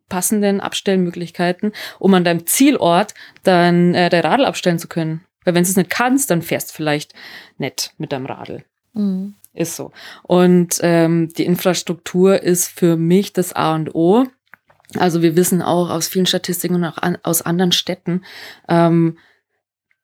passenden 0.08 0.60
Abstellmöglichkeiten, 0.60 1.72
um 1.98 2.14
an 2.14 2.24
deinem 2.24 2.46
Zielort 2.46 3.14
dann 3.42 3.94
äh, 3.94 4.08
dein 4.08 4.22
Radl 4.22 4.44
abstellen 4.44 4.78
zu 4.78 4.88
können. 4.88 5.22
Weil 5.46 5.54
wenn 5.54 5.62
du 5.62 5.70
es 5.70 5.76
nicht 5.76 5.88
kannst, 5.88 6.30
dann 6.30 6.42
fährst 6.42 6.70
du 6.70 6.74
vielleicht 6.74 7.14
nicht 7.56 7.94
mit 7.96 8.12
deinem 8.12 8.26
Radl. 8.26 8.64
Mhm. 8.92 9.34
Ist 9.54 9.76
so. 9.76 9.92
Und 10.24 10.80
ähm, 10.82 11.30
die 11.38 11.46
Infrastruktur 11.46 12.42
ist 12.42 12.68
für 12.68 12.96
mich 12.96 13.32
das 13.32 13.54
A 13.54 13.74
und 13.74 13.94
O. 13.94 14.26
Also 14.98 15.22
wir 15.22 15.36
wissen 15.36 15.62
auch 15.62 15.88
aus 15.88 16.08
vielen 16.08 16.26
Statistiken 16.26 16.74
und 16.74 16.84
auch 16.84 16.98
an, 16.98 17.16
aus 17.22 17.42
anderen 17.42 17.72
Städten, 17.72 18.22
ähm, 18.68 19.16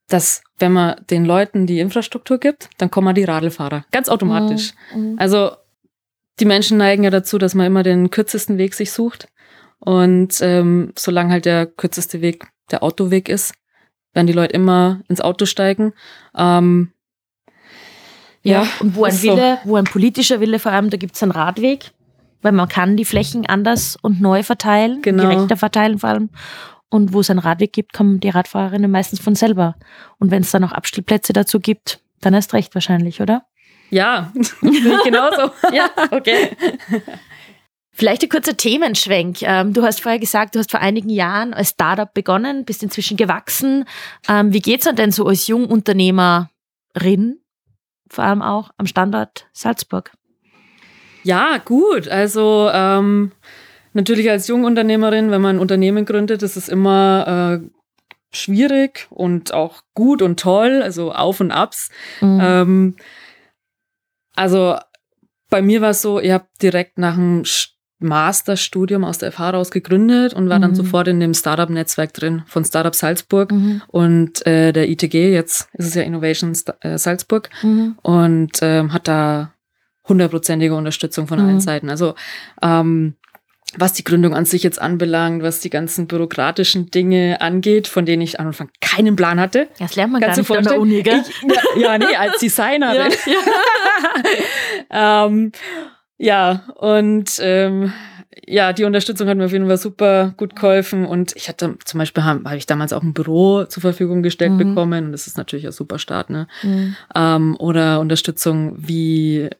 dass 0.08 0.42
wenn 0.58 0.72
man 0.72 0.96
den 1.10 1.24
Leuten 1.24 1.66
die 1.66 1.80
Infrastruktur 1.80 2.38
gibt, 2.38 2.70
dann 2.78 2.90
kommen 2.90 3.14
die 3.14 3.24
Radlfahrer. 3.24 3.84
Ganz 3.90 4.08
automatisch. 4.08 4.72
Mhm. 4.94 5.16
Also 5.18 5.52
die 6.40 6.44
Menschen 6.44 6.78
neigen 6.78 7.04
ja 7.04 7.10
dazu, 7.10 7.36
dass 7.36 7.54
man 7.54 7.66
immer 7.66 7.82
den 7.82 8.10
kürzesten 8.10 8.58
Weg 8.58 8.74
sich 8.74 8.92
sucht. 8.92 9.28
Und 9.80 10.38
ähm, 10.40 10.92
solange 10.96 11.32
halt 11.32 11.44
der 11.44 11.66
kürzeste 11.66 12.20
Weg 12.20 12.46
der 12.70 12.82
Autoweg 12.82 13.28
ist, 13.28 13.54
werden 14.12 14.26
die 14.26 14.32
Leute 14.32 14.54
immer 14.54 15.00
ins 15.08 15.20
Auto 15.20 15.46
steigen. 15.46 15.92
Ähm, 16.36 16.92
ja, 18.42 18.62
ja, 18.62 18.68
und 18.80 18.96
wo 18.96 19.04
ein 19.04 19.22
Wille, 19.22 19.58
so. 19.62 19.70
wo 19.70 19.76
ein 19.76 19.84
politischer 19.84 20.40
Wille 20.40 20.58
vor 20.58 20.72
allem, 20.72 20.90
da 20.90 20.96
gibt 20.96 21.14
es 21.14 21.22
einen 21.22 21.32
Radweg, 21.32 21.92
weil 22.42 22.52
man 22.52 22.68
kann 22.68 22.96
die 22.96 23.04
Flächen 23.04 23.46
anders 23.46 23.96
und 24.02 24.20
neu 24.20 24.42
verteilen, 24.42 25.00
genau. 25.02 25.28
gerechter 25.28 25.56
verteilen 25.56 25.98
vor 25.98 26.10
allem. 26.10 26.30
Und 26.88 27.12
wo 27.12 27.20
es 27.20 27.30
einen 27.30 27.38
Radweg 27.38 27.72
gibt, 27.72 27.92
kommen 27.92 28.20
die 28.20 28.28
Radfahrerinnen 28.28 28.90
meistens 28.90 29.20
von 29.20 29.34
selber. 29.34 29.76
Und 30.18 30.30
wenn 30.30 30.42
es 30.42 30.50
dann 30.50 30.62
noch 30.62 30.72
Abstellplätze 30.72 31.32
dazu 31.32 31.58
gibt, 31.58 32.00
dann 32.20 32.34
erst 32.34 32.52
recht 32.52 32.74
wahrscheinlich, 32.74 33.20
oder? 33.22 33.46
Ja, 33.90 34.32
genauso. 35.04 35.52
ja, 35.72 35.90
okay. 36.10 36.56
Vielleicht 37.94 38.22
ein 38.22 38.30
kurzer 38.30 38.56
Themenschwenk. 38.56 39.42
Ähm, 39.42 39.74
du 39.74 39.82
hast 39.82 40.00
vorher 40.00 40.18
gesagt, 40.18 40.54
du 40.54 40.58
hast 40.58 40.70
vor 40.70 40.80
einigen 40.80 41.10
Jahren 41.10 41.52
als 41.52 41.70
Startup 41.70 42.12
begonnen, 42.12 42.64
bist 42.64 42.82
inzwischen 42.82 43.18
gewachsen. 43.18 43.84
Ähm, 44.28 44.52
wie 44.52 44.60
geht's 44.60 44.88
denn 44.90 45.10
so 45.10 45.26
als 45.26 45.46
Jungunternehmerin, 45.46 46.48
vor 48.08 48.24
allem 48.24 48.40
auch 48.40 48.70
am 48.78 48.86
Standort 48.86 49.46
Salzburg? 49.52 50.10
Ja, 51.22 51.58
gut. 51.58 52.08
Also 52.08 52.70
ähm, 52.72 53.32
natürlich 53.92 54.30
als 54.30 54.48
Jungunternehmerin, 54.48 55.30
wenn 55.30 55.42
man 55.42 55.56
ein 55.56 55.60
Unternehmen 55.60 56.06
gründet, 56.06 56.42
ist 56.42 56.56
es 56.56 56.70
immer 56.70 57.60
äh, 57.62 57.68
schwierig 58.34 59.06
und 59.10 59.52
auch 59.52 59.82
gut 59.94 60.22
und 60.22 60.40
toll, 60.40 60.80
also 60.82 61.12
Auf 61.12 61.40
und 61.40 61.52
Abs. 61.52 61.90
Mhm. 62.22 62.40
Ähm, 62.42 62.96
also 64.34 64.78
bei 65.50 65.60
mir 65.60 65.82
war 65.82 65.90
es 65.90 66.00
so, 66.00 66.18
ich 66.18 66.30
habe 66.30 66.46
direkt 66.62 66.96
nach 66.96 67.14
dem 67.14 67.44
Masterstudium 68.02 69.04
aus 69.04 69.18
der 69.18 69.32
FH 69.32 69.50
raus 69.50 69.70
gegründet 69.70 70.34
und 70.34 70.48
war 70.48 70.58
mhm. 70.58 70.62
dann 70.62 70.74
sofort 70.74 71.08
in 71.08 71.20
dem 71.20 71.34
Startup-Netzwerk 71.34 72.12
drin 72.12 72.42
von 72.46 72.64
Startup 72.64 72.94
Salzburg 72.94 73.52
mhm. 73.52 73.82
und 73.88 74.46
äh, 74.46 74.72
der 74.72 74.88
ITG, 74.88 75.32
jetzt 75.32 75.68
ist 75.74 75.86
es 75.86 75.94
ja 75.94 76.02
Innovation 76.02 76.54
St 76.54 76.72
äh, 76.80 76.98
Salzburg 76.98 77.50
mhm. 77.62 77.96
und 78.02 78.58
ähm, 78.62 78.92
hat 78.92 79.08
da 79.08 79.52
hundertprozentige 80.08 80.74
Unterstützung 80.74 81.26
von 81.26 81.40
allen 81.40 81.54
mhm. 81.54 81.60
Seiten. 81.60 81.88
Also 81.88 82.14
ähm, 82.60 83.14
was 83.76 83.94
die 83.94 84.04
Gründung 84.04 84.34
an 84.34 84.44
sich 84.44 84.62
jetzt 84.62 84.80
anbelangt, 84.80 85.42
was 85.42 85.60
die 85.60 85.70
ganzen 85.70 86.06
bürokratischen 86.06 86.90
Dinge 86.90 87.40
angeht, 87.40 87.88
von 87.88 88.04
denen 88.04 88.22
ich 88.22 88.38
am 88.38 88.48
Anfang 88.48 88.70
keinen 88.80 89.16
Plan 89.16 89.40
hatte. 89.40 89.68
Das 89.78 89.96
lernt 89.96 90.12
man 90.12 90.20
Kannst 90.20 90.46
gar 90.46 90.56
nicht 90.56 90.66
an 90.66 90.72
der 90.72 90.80
Uni, 90.80 91.02
gell? 91.02 91.22
Ich, 91.26 91.42
ja, 91.42 91.92
ja, 91.92 91.98
nee, 91.98 92.16
als 92.16 92.38
Designerin. 92.38 93.12
Ja, 93.26 93.32
ja. 94.90 95.26
ähm, 95.26 95.52
ja 96.22 96.62
und 96.76 97.38
ähm, 97.40 97.92
ja, 98.46 98.72
die 98.72 98.84
Unterstützung 98.84 99.28
hat 99.28 99.36
mir 99.36 99.44
auf 99.44 99.52
jeden 99.52 99.66
Fall 99.66 99.76
super 99.76 100.34
gut 100.36 100.56
geholfen 100.56 101.04
und 101.04 101.36
ich 101.36 101.48
hatte 101.48 101.76
zum 101.84 101.98
Beispiel 101.98 102.24
habe 102.24 102.48
hab 102.48 102.56
ich 102.56 102.66
damals 102.66 102.92
auch 102.92 103.02
ein 103.02 103.12
Büro 103.12 103.64
zur 103.64 103.80
Verfügung 103.80 104.22
gestellt 104.22 104.52
mhm. 104.52 104.58
bekommen 104.58 105.06
und 105.06 105.12
das 105.12 105.26
ist 105.26 105.36
natürlich 105.36 105.66
ein 105.66 105.72
super 105.72 105.98
Start, 105.98 106.30
ne? 106.30 106.48
Mhm. 106.62 106.96
Ähm, 107.14 107.56
oder 107.58 108.00
Unterstützung, 108.00 108.74
wie 108.78 109.50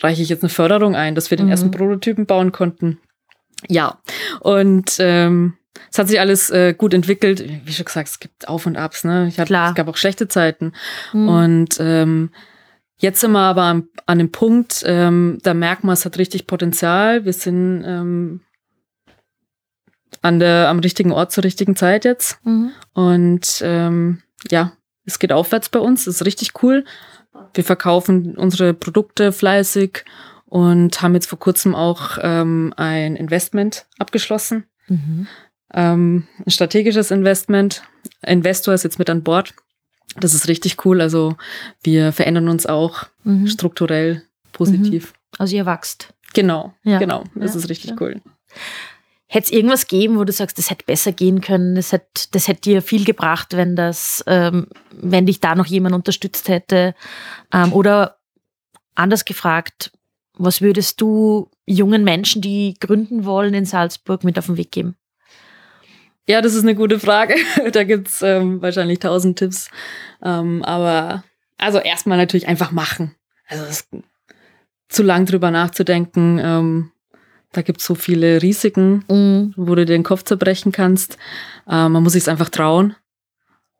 reiche 0.00 0.22
ich 0.22 0.28
jetzt 0.28 0.42
eine 0.42 0.50
Förderung 0.50 0.94
ein, 0.94 1.14
dass 1.14 1.30
wir 1.30 1.36
den 1.36 1.46
mhm. 1.46 1.52
ersten 1.52 1.70
Prototypen 1.70 2.26
bauen 2.26 2.52
konnten. 2.52 2.98
Ja, 3.68 3.98
und 4.40 4.96
ähm, 4.98 5.54
es 5.90 5.98
hat 5.98 6.08
sich 6.08 6.20
alles 6.20 6.50
äh, 6.50 6.74
gut 6.74 6.94
entwickelt. 6.94 7.44
Wie 7.64 7.72
schon 7.72 7.84
gesagt, 7.84 8.08
es 8.08 8.20
gibt 8.20 8.48
Auf 8.48 8.66
und 8.66 8.76
Abs. 8.76 9.04
Ne? 9.04 9.28
Ich 9.28 9.38
hab, 9.38 9.46
Klar. 9.46 9.70
Es 9.70 9.74
gab 9.74 9.88
auch 9.88 9.96
schlechte 9.96 10.28
Zeiten. 10.28 10.72
Mhm. 11.12 11.28
Und 11.28 11.76
ähm, 11.80 12.30
jetzt 13.04 13.20
sind 13.20 13.32
wir 13.32 13.40
aber 13.40 13.62
an, 13.62 13.88
an 14.06 14.18
dem 14.18 14.32
Punkt, 14.32 14.82
ähm, 14.86 15.38
da 15.42 15.52
merkt 15.54 15.84
man, 15.84 15.92
es 15.92 16.04
hat 16.04 16.18
richtig 16.18 16.46
Potenzial. 16.46 17.24
Wir 17.26 17.34
sind 17.34 17.84
ähm, 17.86 18.40
an 20.22 20.40
der, 20.40 20.68
am 20.68 20.78
richtigen 20.78 21.12
Ort 21.12 21.30
zur 21.30 21.44
richtigen 21.44 21.76
Zeit 21.76 22.06
jetzt. 22.06 22.38
Mhm. 22.44 22.70
Und 22.94 23.60
ähm, 23.62 24.22
ja, 24.50 24.72
es 25.04 25.18
geht 25.18 25.32
aufwärts 25.32 25.68
bei 25.68 25.78
uns. 25.80 26.06
Das 26.06 26.16
ist 26.16 26.26
richtig 26.26 26.62
cool. 26.62 26.84
Wir 27.52 27.62
verkaufen 27.62 28.36
unsere 28.36 28.72
Produkte 28.72 29.32
fleißig 29.32 30.04
und 30.46 31.02
haben 31.02 31.14
jetzt 31.14 31.26
vor 31.26 31.38
kurzem 31.38 31.74
auch 31.74 32.18
ähm, 32.22 32.72
ein 32.76 33.16
Investment 33.16 33.86
abgeschlossen. 33.98 34.64
Mhm. 34.88 35.26
Ähm, 35.74 36.26
ein 36.46 36.50
strategisches 36.50 37.10
Investment. 37.10 37.82
Investor 38.22 38.72
ist 38.72 38.84
jetzt 38.84 38.98
mit 38.98 39.10
an 39.10 39.22
Bord. 39.22 39.54
Das 40.16 40.34
ist 40.34 40.48
richtig 40.48 40.84
cool. 40.84 41.00
Also 41.00 41.36
wir 41.82 42.12
verändern 42.12 42.48
uns 42.48 42.66
auch 42.66 43.04
mhm. 43.24 43.46
strukturell 43.46 44.22
positiv. 44.52 45.12
Mhm. 45.12 45.36
Also 45.38 45.56
ihr 45.56 45.66
wächst. 45.66 46.14
Genau, 46.34 46.72
ja. 46.84 46.98
genau. 46.98 47.24
Das 47.34 47.54
ja. 47.54 47.60
ist 47.60 47.68
richtig 47.68 47.90
ja. 47.90 47.96
cool. 48.00 48.20
Hätte 49.26 49.46
es 49.46 49.52
irgendwas 49.52 49.88
geben, 49.88 50.18
wo 50.18 50.24
du 50.24 50.32
sagst, 50.32 50.58
das 50.58 50.70
hätte 50.70 50.84
besser 50.84 51.10
gehen 51.10 51.40
können, 51.40 51.74
das 51.74 51.92
hätte, 51.92 52.28
das 52.30 52.46
hätte 52.46 52.60
dir 52.60 52.82
viel 52.82 53.04
gebracht, 53.04 53.56
wenn 53.56 53.74
das, 53.74 54.22
ähm, 54.26 54.68
wenn 54.92 55.26
dich 55.26 55.40
da 55.40 55.54
noch 55.54 55.66
jemand 55.66 55.94
unterstützt 55.94 56.48
hätte? 56.48 56.94
Ähm, 57.52 57.72
oder 57.72 58.18
anders 58.94 59.24
gefragt, 59.24 59.92
was 60.36 60.60
würdest 60.60 61.00
du 61.00 61.50
jungen 61.66 62.04
Menschen, 62.04 62.42
die 62.42 62.74
gründen 62.78 63.24
wollen 63.24 63.54
in 63.54 63.64
Salzburg, 63.64 64.24
mit 64.24 64.38
auf 64.38 64.46
den 64.46 64.56
Weg 64.56 64.72
geben? 64.72 64.96
Ja, 66.26 66.40
das 66.40 66.54
ist 66.54 66.62
eine 66.62 66.74
gute 66.74 66.98
Frage. 66.98 67.34
da 67.72 67.84
gibt's 67.84 68.22
ähm, 68.22 68.62
wahrscheinlich 68.62 68.98
tausend 68.98 69.38
Tipps. 69.38 69.70
Ähm, 70.22 70.62
aber 70.64 71.24
also 71.58 71.78
erstmal 71.78 72.18
natürlich 72.18 72.48
einfach 72.48 72.72
machen. 72.72 73.14
Also 73.46 73.64
es, 73.64 73.88
zu 74.88 75.02
lang 75.02 75.26
drüber 75.26 75.50
nachzudenken. 75.50 76.40
Ähm, 76.42 76.90
da 77.52 77.62
gibt's 77.62 77.84
so 77.84 77.94
viele 77.94 78.42
Risiken, 78.42 79.04
mhm. 79.08 79.54
wo 79.56 79.74
du 79.74 79.84
dir 79.84 79.94
den 79.94 80.02
Kopf 80.02 80.24
zerbrechen 80.24 80.72
kannst. 80.72 81.18
Ähm, 81.68 81.92
man 81.92 82.02
muss 82.02 82.12
sich 82.12 82.28
einfach 82.28 82.48
trauen. 82.48 82.96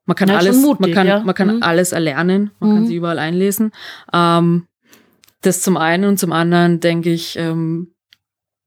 Man 0.07 0.17
kann 0.17 0.29
ja, 0.29 0.37
alles, 0.37 0.61
mutig, 0.61 0.81
man 0.81 0.93
kann, 0.93 1.07
ja. 1.07 1.21
man 1.21 1.35
kann 1.35 1.57
mhm. 1.57 1.63
alles 1.63 1.93
erlernen, 1.93 2.51
man 2.61 2.71
mhm. 2.71 2.75
kann 2.75 2.87
sich 2.87 2.97
überall 2.97 3.19
einlesen. 3.19 3.73
Ähm, 4.13 4.67
das 5.41 5.63
zum 5.63 5.77
einen 5.77 6.05
und 6.05 6.19
zum 6.19 6.33
anderen 6.33 6.81
denke 6.81 7.11
ich, 7.11 7.37
ähm, 7.37 7.95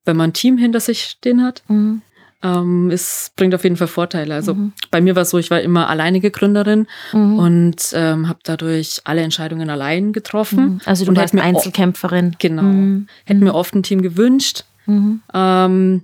wenn 0.03 0.17
man 0.17 0.31
ein 0.31 0.33
Team 0.33 0.57
hinter 0.57 0.79
sich 0.79 1.03
stehen 1.03 1.43
hat, 1.43 1.63
mhm. 1.67 2.01
Ähm, 2.43 2.91
es 2.91 3.31
bringt 3.35 3.55
auf 3.55 3.63
jeden 3.63 3.77
Fall 3.77 3.87
Vorteile. 3.87 4.35
Also 4.35 4.53
mhm. 4.53 4.73
bei 4.91 5.01
mir 5.01 5.15
war 5.15 5.23
es 5.23 5.31
so, 5.31 5.37
ich 5.37 5.49
war 5.49 5.61
immer 5.61 5.89
alleinige 5.89 6.29
Gründerin 6.29 6.87
mhm. 7.11 7.39
und 7.39 7.91
ähm, 7.93 8.27
habe 8.27 8.39
dadurch 8.43 9.01
alle 9.05 9.21
Entscheidungen 9.21 9.69
allein 9.69 10.13
getroffen. 10.13 10.65
Mhm. 10.65 10.81
Also 10.85 11.05
du 11.05 11.15
warst 11.15 11.33
eine 11.33 11.43
Einzelkämpferin. 11.43 12.35
Genau. 12.37 12.61
Mhm. 12.61 13.07
Hätte 13.25 13.43
mir 13.43 13.55
oft 13.55 13.73
ein 13.73 13.83
Team 13.83 14.01
gewünscht. 14.01 14.65
Mhm. 14.85 15.21
Ähm, 15.33 16.03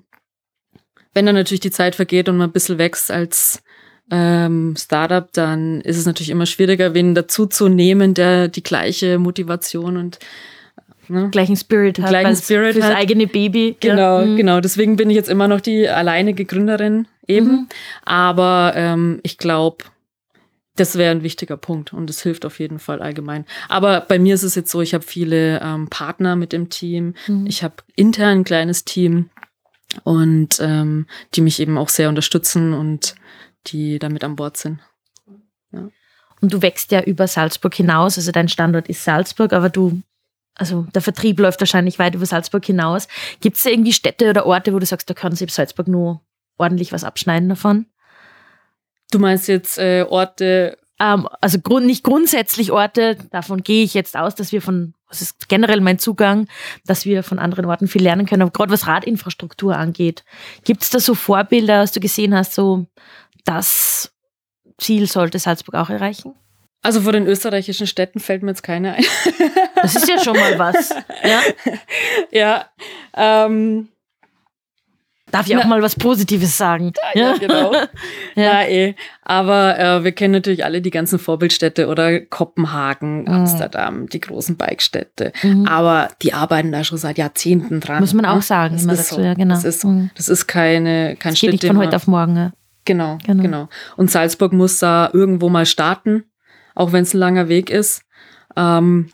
wenn 1.13 1.25
dann 1.25 1.35
natürlich 1.35 1.61
die 1.61 1.71
Zeit 1.71 1.95
vergeht 1.95 2.27
und 2.27 2.37
man 2.37 2.49
ein 2.49 2.53
bisschen 2.53 2.79
wächst 2.79 3.11
als 3.11 3.61
ähm, 4.09 4.75
Startup, 4.77 5.31
dann 5.33 5.81
ist 5.81 5.97
es 5.97 6.05
natürlich 6.07 6.31
immer 6.31 6.47
schwieriger, 6.47 6.95
wen 6.95 7.13
dazu 7.13 7.45
zu 7.45 7.69
nehmen, 7.69 8.15
der 8.15 8.47
die 8.47 8.63
gleiche 8.63 9.19
Motivation 9.19 9.97
und 9.97 10.19
ne? 11.09 11.29
gleichen 11.31 11.55
Spirit 11.55 11.99
hat. 11.99 12.09
Gleichen 12.09 12.35
Spirit 12.35 12.73
fürs 12.73 12.85
hat. 12.85 12.95
eigene 12.95 13.27
Baby. 13.27 13.75
Genau, 13.79 14.19
ja. 14.19 14.25
mhm. 14.25 14.37
genau. 14.37 14.61
Deswegen 14.61 14.95
bin 14.95 15.09
ich 15.09 15.15
jetzt 15.15 15.29
immer 15.29 15.47
noch 15.47 15.61
die 15.61 15.87
alleinige 15.87 16.45
Gründerin 16.45 17.07
eben. 17.27 17.47
Mhm. 17.47 17.69
Aber 18.03 18.73
ähm, 18.75 19.19
ich 19.23 19.37
glaube, 19.37 19.85
das 20.75 20.97
wäre 20.97 21.11
ein 21.11 21.23
wichtiger 21.23 21.57
Punkt 21.57 21.93
und 21.93 22.09
es 22.09 22.21
hilft 22.23 22.45
auf 22.45 22.59
jeden 22.59 22.79
Fall 22.79 23.01
allgemein. 23.01 23.45
Aber 23.69 24.01
bei 24.01 24.17
mir 24.17 24.33
ist 24.33 24.43
es 24.43 24.55
jetzt 24.55 24.71
so, 24.71 24.81
ich 24.81 24.93
habe 24.93 25.03
viele 25.03 25.61
ähm, 25.61 25.87
Partner 25.87 26.35
mit 26.35 26.51
dem 26.51 26.69
Team. 26.69 27.13
Mhm. 27.27 27.45
Ich 27.45 27.63
habe 27.63 27.75
intern 27.95 28.39
ein 28.39 28.43
kleines 28.43 28.83
Team 28.83 29.29
und 30.03 30.59
ähm, 30.59 31.05
die 31.35 31.41
mich 31.41 31.59
eben 31.59 31.77
auch 31.77 31.89
sehr 31.89 32.09
unterstützen 32.09 32.73
und 32.73 33.15
die 33.67 33.99
damit 33.99 34.23
an 34.23 34.35
Bord 34.35 34.57
sind. 34.57 34.79
Ja. 35.71 35.89
Und 36.41 36.53
du 36.53 36.61
wächst 36.61 36.91
ja 36.91 37.01
über 37.01 37.27
Salzburg 37.27 37.73
hinaus, 37.75 38.17
also 38.17 38.31
dein 38.31 38.49
Standort 38.49 38.89
ist 38.89 39.03
Salzburg, 39.03 39.53
aber 39.53 39.69
du 39.69 40.01
also 40.55 40.85
der 40.93 41.01
Vertrieb 41.01 41.39
läuft 41.39 41.59
wahrscheinlich 41.61 41.99
weit 41.99 42.15
über 42.15 42.25
Salzburg 42.25 42.65
hinaus. 42.65 43.07
Gibt 43.39 43.57
es 43.57 43.63
da 43.63 43.69
irgendwie 43.69 43.93
Städte 43.93 44.29
oder 44.29 44.45
Orte, 44.45 44.73
wo 44.73 44.79
du 44.79 44.85
sagst, 44.85 45.09
da 45.09 45.13
kann 45.13 45.35
sich 45.35 45.51
Salzburg 45.51 45.87
nur 45.87 46.21
ordentlich 46.57 46.91
was 46.91 47.03
abschneiden 47.03 47.49
davon? 47.49 47.87
Du 49.11 49.19
meinst 49.19 49.47
jetzt 49.47 49.77
äh, 49.77 50.05
Orte? 50.07 50.77
Ähm, 50.99 51.27
also 51.41 51.59
grund, 51.59 51.85
nicht 51.85 52.03
grundsätzlich 52.03 52.71
Orte, 52.71 53.17
davon 53.31 53.63
gehe 53.63 53.83
ich 53.83 53.93
jetzt 53.93 54.15
aus, 54.15 54.35
dass 54.35 54.51
wir 54.51 54.61
von, 54.61 54.93
das 55.09 55.21
ist 55.21 55.49
generell 55.49 55.81
mein 55.81 55.99
Zugang, 55.99 56.47
dass 56.85 57.05
wir 57.05 57.23
von 57.23 57.39
anderen 57.39 57.65
Orten 57.65 57.87
viel 57.87 58.03
lernen 58.03 58.25
können, 58.25 58.43
aber 58.43 58.51
gerade 58.51 58.71
was 58.71 58.87
Radinfrastruktur 58.87 59.75
angeht. 59.75 60.23
Gibt 60.63 60.83
es 60.83 60.91
da 60.91 60.99
so 60.99 61.15
Vorbilder, 61.15 61.81
was 61.81 61.91
du 61.91 61.99
gesehen 61.99 62.35
hast, 62.35 62.53
so 62.53 62.85
das 63.43 64.13
Ziel 64.77 65.07
sollte 65.07 65.39
Salzburg 65.39 65.75
auch 65.75 65.89
erreichen? 65.89 66.33
Also 66.83 67.01
vor 67.01 67.13
den 67.13 67.25
österreichischen 67.25 67.87
Städten 67.87 68.19
fällt 68.19 68.43
mir 68.43 68.51
jetzt 68.51 68.63
keine 68.63 68.93
ein. 68.95 69.05
Das 69.75 69.95
ist 69.97 70.07
ja 70.07 70.17
schon 70.23 70.37
mal 70.37 70.57
was. 70.57 70.89
Ja. 71.23 71.41
ja 72.31 72.65
ähm, 73.17 73.89
Darf 75.33 75.47
ich 75.47 75.57
auch 75.57 75.65
mal 75.65 75.81
was 75.81 75.95
Positives 75.95 76.55
sagen? 76.55 76.93
Ja, 77.15 77.21
ja 77.21 77.37
genau. 77.37 77.73
ja. 78.35 78.61
ja, 78.61 78.67
eh. 78.67 78.95
Aber 79.23 79.79
äh, 79.79 80.03
wir 80.03 80.11
kennen 80.11 80.33
natürlich 80.33 80.63
alle 80.63 80.79
die 80.79 80.91
ganzen 80.91 81.17
Vorbildstädte 81.17 81.87
oder 81.87 82.19
Kopenhagen, 82.19 83.21
mhm. 83.21 83.27
Amsterdam, 83.29 84.07
die 84.07 84.19
großen 84.19 84.57
Bikestädte. 84.57 85.33
Mhm. 85.41 85.65
Aber 85.65 86.09
die 86.21 86.33
arbeiten 86.33 86.71
da 86.71 86.83
schon 86.83 86.99
seit 86.99 87.17
Jahrzehnten 87.17 87.79
dran. 87.79 88.01
Muss 88.01 88.13
man 88.13 88.25
auch 88.25 88.35
ne? 88.35 88.41
sagen. 88.43 88.75
Das, 88.75 88.83
ist, 88.83 89.11
dazu, 89.11 89.15
so. 89.15 89.21
ja, 89.21 89.33
genau. 89.33 89.55
das, 89.55 89.63
ist, 89.63 89.81
so. 89.81 89.87
Mhm. 89.87 90.11
das 90.15 90.29
ist 90.29 90.45
keine, 90.45 91.15
kein 91.15 91.31
das 91.31 91.39
Schritt. 91.39 91.53
Nicht 91.53 91.65
von 91.65 91.77
heute 91.77 91.95
auf 91.95 92.05
morgen. 92.05 92.35
Ja. 92.35 92.51
Genau, 92.85 93.17
genau, 93.25 93.41
genau. 93.41 93.69
Und 93.97 94.11
Salzburg 94.11 94.53
muss 94.53 94.77
da 94.77 95.09
irgendwo 95.13 95.49
mal 95.49 95.65
starten 95.65 96.25
auch 96.75 96.91
wenn 96.91 97.03
es 97.03 97.13
ein 97.13 97.19
langer 97.19 97.49
Weg 97.49 97.69
ist. 97.69 98.03
Ähm, 98.55 99.11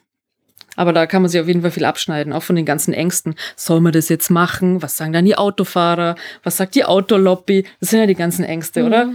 aber 0.75 0.93
da 0.93 1.07
kann 1.07 1.21
man 1.21 1.29
sich 1.29 1.41
auf 1.41 1.47
jeden 1.47 1.61
Fall 1.61 1.71
viel 1.71 1.83
abschneiden, 1.83 2.31
auch 2.31 2.43
von 2.43 2.55
den 2.55 2.65
ganzen 2.65 2.93
Ängsten. 2.93 3.35
Soll 3.57 3.81
man 3.81 3.91
das 3.91 4.07
jetzt 4.07 4.29
machen? 4.29 4.81
Was 4.81 4.95
sagen 4.95 5.11
dann 5.11 5.25
die 5.25 5.37
Autofahrer? 5.37 6.15
Was 6.43 6.55
sagt 6.55 6.75
die 6.75 6.85
Autolobby? 6.85 7.65
Das 7.81 7.89
sind 7.89 7.99
ja 7.99 8.05
die 8.05 8.15
ganzen 8.15 8.45
Ängste, 8.45 8.81
mhm. 8.81 8.87
oder? 8.87 9.13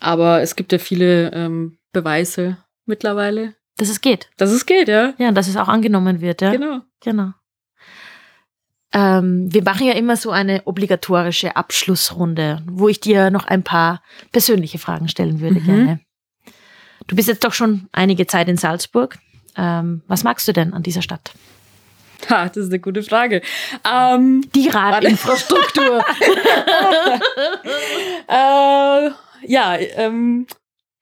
Aber 0.00 0.40
es 0.42 0.56
gibt 0.56 0.72
ja 0.72 0.78
viele 0.78 1.30
ähm, 1.32 1.78
Beweise 1.92 2.58
mittlerweile. 2.86 3.54
Dass 3.76 3.88
es 3.88 4.00
geht. 4.00 4.30
Dass 4.36 4.50
es 4.50 4.66
geht, 4.66 4.88
ja. 4.88 5.14
Ja, 5.18 5.28
und 5.28 5.36
dass 5.36 5.48
es 5.48 5.56
auch 5.56 5.68
angenommen 5.68 6.20
wird, 6.20 6.40
ja. 6.40 6.50
Genau. 6.50 6.80
Genau. 7.04 7.32
Ähm, 8.92 9.52
wir 9.52 9.62
machen 9.62 9.86
ja 9.86 9.92
immer 9.92 10.16
so 10.16 10.30
eine 10.30 10.62
obligatorische 10.64 11.54
Abschlussrunde, 11.54 12.62
wo 12.66 12.88
ich 12.88 12.98
dir 12.98 13.30
noch 13.30 13.44
ein 13.44 13.62
paar 13.62 14.02
persönliche 14.32 14.78
Fragen 14.78 15.08
stellen 15.08 15.40
würde, 15.40 15.60
mhm. 15.60 15.64
gerne. 15.64 16.00
Du 17.06 17.16
bist 17.16 17.28
jetzt 17.28 17.44
doch 17.44 17.52
schon 17.52 17.88
einige 17.92 18.26
Zeit 18.26 18.48
in 18.48 18.56
Salzburg. 18.56 19.18
Ähm, 19.56 20.02
was 20.06 20.24
magst 20.24 20.46
du 20.48 20.52
denn 20.52 20.74
an 20.74 20.82
dieser 20.82 21.02
Stadt? 21.02 21.32
Ha, 22.28 22.46
das 22.46 22.56
ist 22.56 22.70
eine 22.70 22.80
gute 22.80 23.02
Frage. 23.02 23.42
Ähm, 23.84 24.44
Die 24.54 24.68
Radinfrastruktur. 24.68 25.98
äh, 28.28 29.10
ja, 29.46 29.76
ähm, 29.78 30.46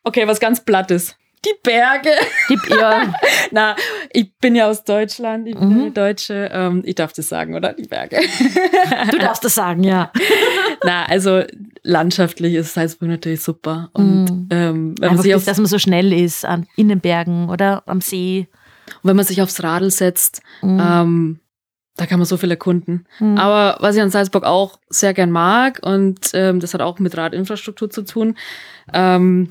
okay, 0.02 0.26
was 0.26 0.40
ganz 0.40 0.64
Plattes. 0.64 1.16
Die 1.44 1.54
Berge. 1.62 2.10
Die, 2.48 2.58
ja. 2.70 3.14
Na, 3.50 3.76
ich 4.12 4.34
bin 4.38 4.54
ja 4.54 4.68
aus 4.68 4.84
Deutschland, 4.84 5.46
ich 5.46 5.54
bin 5.54 5.86
mhm. 5.86 5.94
Deutsche. 5.94 6.50
Ähm, 6.52 6.82
ich 6.84 6.94
darf 6.94 7.12
das 7.12 7.28
sagen, 7.28 7.54
oder? 7.54 7.72
Die 7.72 7.86
Berge. 7.86 8.20
Du 9.10 9.18
darfst 9.18 9.44
das 9.44 9.54
sagen, 9.54 9.82
ja. 9.84 10.10
Na, 10.84 11.04
also 11.06 11.42
landschaftlich 11.82 12.54
ist 12.54 12.74
Salzburg 12.74 13.08
natürlich 13.08 13.42
super. 13.42 13.90
Und 13.92 14.24
mhm. 14.24 14.48
ähm, 14.50 14.94
wenn 14.98 15.04
Einfach 15.04 15.16
man 15.16 15.22
sich 15.22 15.34
auf, 15.34 15.44
dass 15.44 15.58
man 15.58 15.66
so 15.66 15.78
schnell 15.78 16.12
ist 16.12 16.44
an, 16.44 16.66
in 16.76 16.88
den 16.88 17.00
Bergen 17.00 17.48
oder 17.48 17.82
am 17.86 18.00
See. 18.00 18.48
Und 19.02 19.08
wenn 19.08 19.16
man 19.16 19.24
sich 19.24 19.42
aufs 19.42 19.62
Radl 19.62 19.90
setzt, 19.90 20.42
mhm. 20.62 20.80
ähm, 20.80 21.40
da 21.96 22.06
kann 22.06 22.18
man 22.18 22.26
so 22.26 22.36
viel 22.36 22.50
erkunden. 22.50 23.06
Mhm. 23.20 23.38
Aber 23.38 23.76
was 23.80 23.94
ich 23.94 24.02
an 24.02 24.10
Salzburg 24.10 24.44
auch 24.44 24.78
sehr 24.88 25.14
gern 25.14 25.30
mag, 25.30 25.80
und 25.82 26.30
ähm, 26.34 26.60
das 26.60 26.74
hat 26.74 26.80
auch 26.80 26.98
mit 26.98 27.16
Radinfrastruktur 27.16 27.90
zu 27.90 28.02
tun, 28.02 28.36
ähm, 28.92 29.48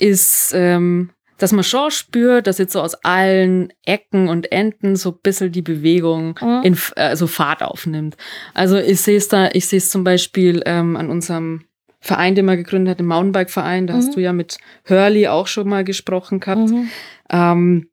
ist, 0.00 0.52
ähm, 0.54 1.10
dass 1.38 1.52
man 1.52 1.64
schon 1.64 1.90
spürt, 1.90 2.46
dass 2.46 2.58
jetzt 2.58 2.72
so 2.74 2.82
aus 2.82 2.94
allen 3.02 3.72
Ecken 3.86 4.28
und 4.28 4.52
Enden 4.52 4.96
so 4.96 5.10
ein 5.12 5.18
bisschen 5.22 5.50
die 5.52 5.62
Bewegung 5.62 6.38
Mhm. 6.42 6.60
in 6.64 6.72
F- 6.74 6.92
also 6.96 7.26
Fahrt 7.26 7.62
aufnimmt. 7.62 8.16
Also 8.52 8.76
ich 8.76 9.00
sehe 9.00 9.16
es 9.16 9.28
da, 9.28 9.48
ich 9.52 9.66
sehe 9.66 9.78
es 9.78 9.88
zum 9.88 10.04
Beispiel 10.04 10.62
ähm, 10.66 10.96
an 10.96 11.08
unserem 11.08 11.64
Verein, 12.02 12.34
den 12.34 12.44
wir 12.46 12.56
gegründet 12.56 12.92
hat, 12.92 12.98
dem 13.00 13.06
Mountainbike-Verein, 13.06 13.86
da 13.86 13.94
Mhm. 13.94 13.98
hast 13.98 14.16
du 14.16 14.20
ja 14.20 14.32
mit 14.32 14.58
Hurley 14.88 15.28
auch 15.28 15.46
schon 15.46 15.68
mal 15.68 15.84
gesprochen 15.84 16.40
gehabt. 16.40 16.70
Mhm. 16.70 16.88
Ähm, 17.30 17.86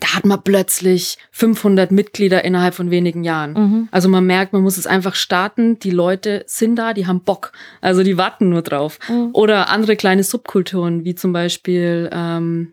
da 0.00 0.14
hat 0.14 0.24
man 0.26 0.42
plötzlich 0.42 1.18
500 1.30 1.90
Mitglieder 1.90 2.44
innerhalb 2.44 2.74
von 2.74 2.90
wenigen 2.90 3.24
Jahren. 3.24 3.52
Mhm. 3.52 3.88
Also 3.90 4.08
man 4.08 4.24
merkt, 4.26 4.52
man 4.52 4.62
muss 4.62 4.76
es 4.76 4.86
einfach 4.86 5.14
starten. 5.14 5.78
Die 5.78 5.90
Leute 5.90 6.44
sind 6.46 6.76
da, 6.76 6.92
die 6.94 7.06
haben 7.06 7.20
Bock. 7.20 7.52
Also 7.80 8.02
die 8.02 8.18
warten 8.18 8.48
nur 8.48 8.62
drauf. 8.62 8.98
Mhm. 9.08 9.30
Oder 9.32 9.68
andere 9.70 9.96
kleine 9.96 10.22
Subkulturen, 10.22 11.04
wie 11.04 11.14
zum 11.14 11.32
Beispiel 11.32 12.10
ähm, 12.12 12.72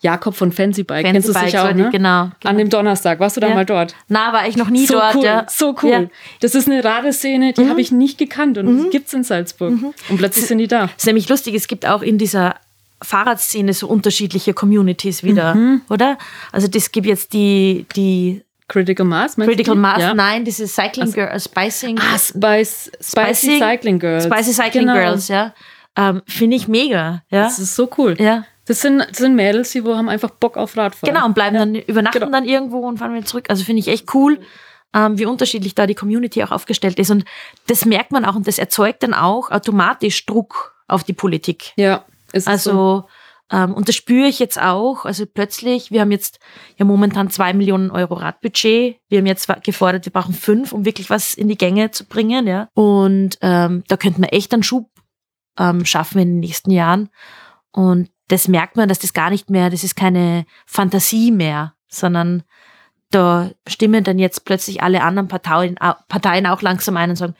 Jakob 0.00 0.36
von 0.36 0.52
Fancy 0.52 0.84
Bike. 0.84 1.04
Kennst 1.06 1.28
du 1.28 1.32
Fancy 1.32 1.50
sicher 1.50 1.68
auch, 1.70 1.74
ne? 1.74 1.88
Genau. 1.90 2.30
An 2.44 2.56
dem 2.58 2.68
Donnerstag. 2.70 3.18
Warst 3.18 3.36
du 3.36 3.40
da 3.40 3.48
Ja. 3.48 3.54
mal 3.54 3.64
dort? 3.66 3.96
Na, 4.08 4.32
war 4.32 4.46
ich 4.46 4.56
noch 4.56 4.70
nie 4.70 4.86
so 4.86 4.94
dort. 4.94 5.16
cool, 5.16 5.24
Ja. 5.24 5.46
so 5.48 5.74
cool. 5.82 5.90
Ja. 5.90 6.04
Das 6.40 6.54
ist 6.54 6.68
eine 6.68 6.84
Radeszene, 6.84 7.52
die 7.52 7.64
Mhm. 7.64 7.70
habe 7.70 7.80
ich 7.80 7.90
nicht 7.90 8.16
gekannt 8.18 8.58
und 8.58 8.66
Mhm. 8.66 8.82
die 8.84 8.90
gibt's 8.90 9.12
in 9.12 9.24
Salzburg. 9.24 9.72
Und 10.08 10.18
plötzlich 10.18 10.46
sind 10.46 10.58
die 10.58 10.68
da. 10.68 10.82
Das 10.82 10.92
ist 10.98 11.06
nämlich 11.06 11.28
lustig, 11.28 11.54
es 11.54 11.66
gibt 11.66 11.84
auch 11.86 12.02
in 12.02 12.16
dieser 12.16 12.54
Fahrradszene 13.02 13.72
so 13.72 13.86
unterschiedliche 13.88 14.54
Communities 14.54 15.22
wieder, 15.22 15.54
Mhm. 15.54 15.82
oder? 15.88 16.18
Also 16.52 16.68
das 16.68 16.90
gibt 16.90 17.06
jetzt 17.06 17.32
die, 17.32 17.86
die 17.94 18.42
Critical 18.66 19.06
Mass, 19.06 19.36
Critical 19.36 19.74
du? 19.76 19.80
Mass, 19.80 20.02
Ja. 20.02 20.14
nein, 20.14 20.44
diese 20.44 20.66
Cycling 20.66 21.10
Girls, 21.12 21.44
Spicing, 21.44 21.98
Ah, 21.98 22.18
Spice, 22.18 22.90
Spicy, 23.00 23.58
Cycling 23.58 23.98
Girls. 23.98 24.24
Spicy 24.24 24.52
Cycling 24.52 24.86
Genau. 24.86 24.94
Girls, 24.98 25.28
ja. 25.28 25.54
Ähm, 25.96 26.22
Finde 26.26 26.56
ich 26.56 26.68
mega, 26.68 27.22
ja. 27.30 27.44
Das 27.44 27.58
ist 27.58 27.74
so 27.74 27.88
cool. 27.98 28.16
Ja, 28.20 28.44
Das 28.66 28.82
sind, 28.82 28.98
das 28.98 29.16
sind 29.16 29.34
Mädels, 29.34 29.72
die 29.72 29.82
wo 29.84 29.96
haben 29.96 30.10
einfach 30.10 30.28
Bock 30.30 30.58
auf 30.58 30.76
Radfahren. 30.76 31.14
genau, 31.14 31.24
und 31.26 31.34
bleiben 31.34 31.56
dann, 31.56 31.74
übernachten 31.74 32.18
Genau. 32.20 32.30
dann 32.32 32.44
irgendwo 32.44 32.80
und 32.80 32.98
fahren 32.98 33.14
wieder 33.14 33.24
zurück. 33.24 33.46
Also 33.48 33.64
finde 33.64 33.80
ich 33.80 33.88
echt 33.88 34.12
cool, 34.14 34.38
ähm, 34.94 35.18
wie 35.18 35.24
unterschiedlich 35.24 35.74
da 35.74 35.86
die 35.86 35.94
Community 35.94 36.42
auch 36.44 36.50
aufgestellt 36.50 36.98
ist. 36.98 37.10
Und 37.10 37.24
das 37.68 37.86
merkt 37.86 38.12
man 38.12 38.26
auch 38.26 38.34
und 38.36 38.46
das 38.46 38.58
erzeugt 38.58 39.02
dann 39.02 39.14
auch 39.14 39.50
automatisch 39.50 40.26
Druck 40.26 40.74
auf 40.86 41.02
die 41.04 41.14
Politik. 41.14 41.72
Ja, 41.76 42.04
ist 42.46 42.64
so. 42.64 42.70
Also, 42.70 43.04
ähm, 43.50 43.74
und 43.74 43.88
das 43.88 43.96
spüre 43.96 44.26
ich 44.26 44.38
jetzt 44.38 44.60
auch. 44.60 45.04
Also 45.04 45.24
plötzlich, 45.26 45.90
wir 45.90 46.02
haben 46.02 46.10
jetzt 46.10 46.38
ja 46.76 46.84
momentan 46.84 47.30
zwei 47.30 47.52
Millionen 47.54 47.90
Euro 47.90 48.14
Radbudget. 48.14 48.96
Wir 49.08 49.18
haben 49.18 49.26
jetzt 49.26 49.48
gefordert, 49.64 50.04
wir 50.04 50.12
brauchen 50.12 50.34
fünf, 50.34 50.72
um 50.72 50.84
wirklich 50.84 51.08
was 51.08 51.34
in 51.34 51.48
die 51.48 51.56
Gänge 51.56 51.90
zu 51.90 52.04
bringen, 52.04 52.46
ja. 52.46 52.68
Und 52.74 53.38
ähm, 53.40 53.84
da 53.88 53.96
könnten 53.96 54.22
wir 54.22 54.32
echt 54.32 54.52
einen 54.52 54.62
Schub 54.62 54.90
ähm, 55.58 55.84
schaffen 55.84 56.18
in 56.20 56.28
den 56.28 56.40
nächsten 56.40 56.70
Jahren. 56.70 57.08
Und 57.72 58.10
das 58.28 58.48
merkt 58.48 58.76
man, 58.76 58.88
dass 58.88 58.98
das 58.98 59.14
gar 59.14 59.30
nicht 59.30 59.48
mehr, 59.48 59.70
das 59.70 59.82
ist 59.84 59.96
keine 59.96 60.44
Fantasie 60.66 61.30
mehr, 61.30 61.74
sondern 61.88 62.42
da 63.10 63.50
stimmen 63.66 64.04
dann 64.04 64.18
jetzt 64.18 64.44
plötzlich 64.44 64.82
alle 64.82 65.02
anderen 65.02 65.28
Parteien, 65.28 65.80
au- 65.80 65.94
Parteien 66.08 66.46
auch 66.46 66.60
langsam 66.60 66.98
ein 66.98 67.08
und 67.08 67.16
sagen, 67.16 67.34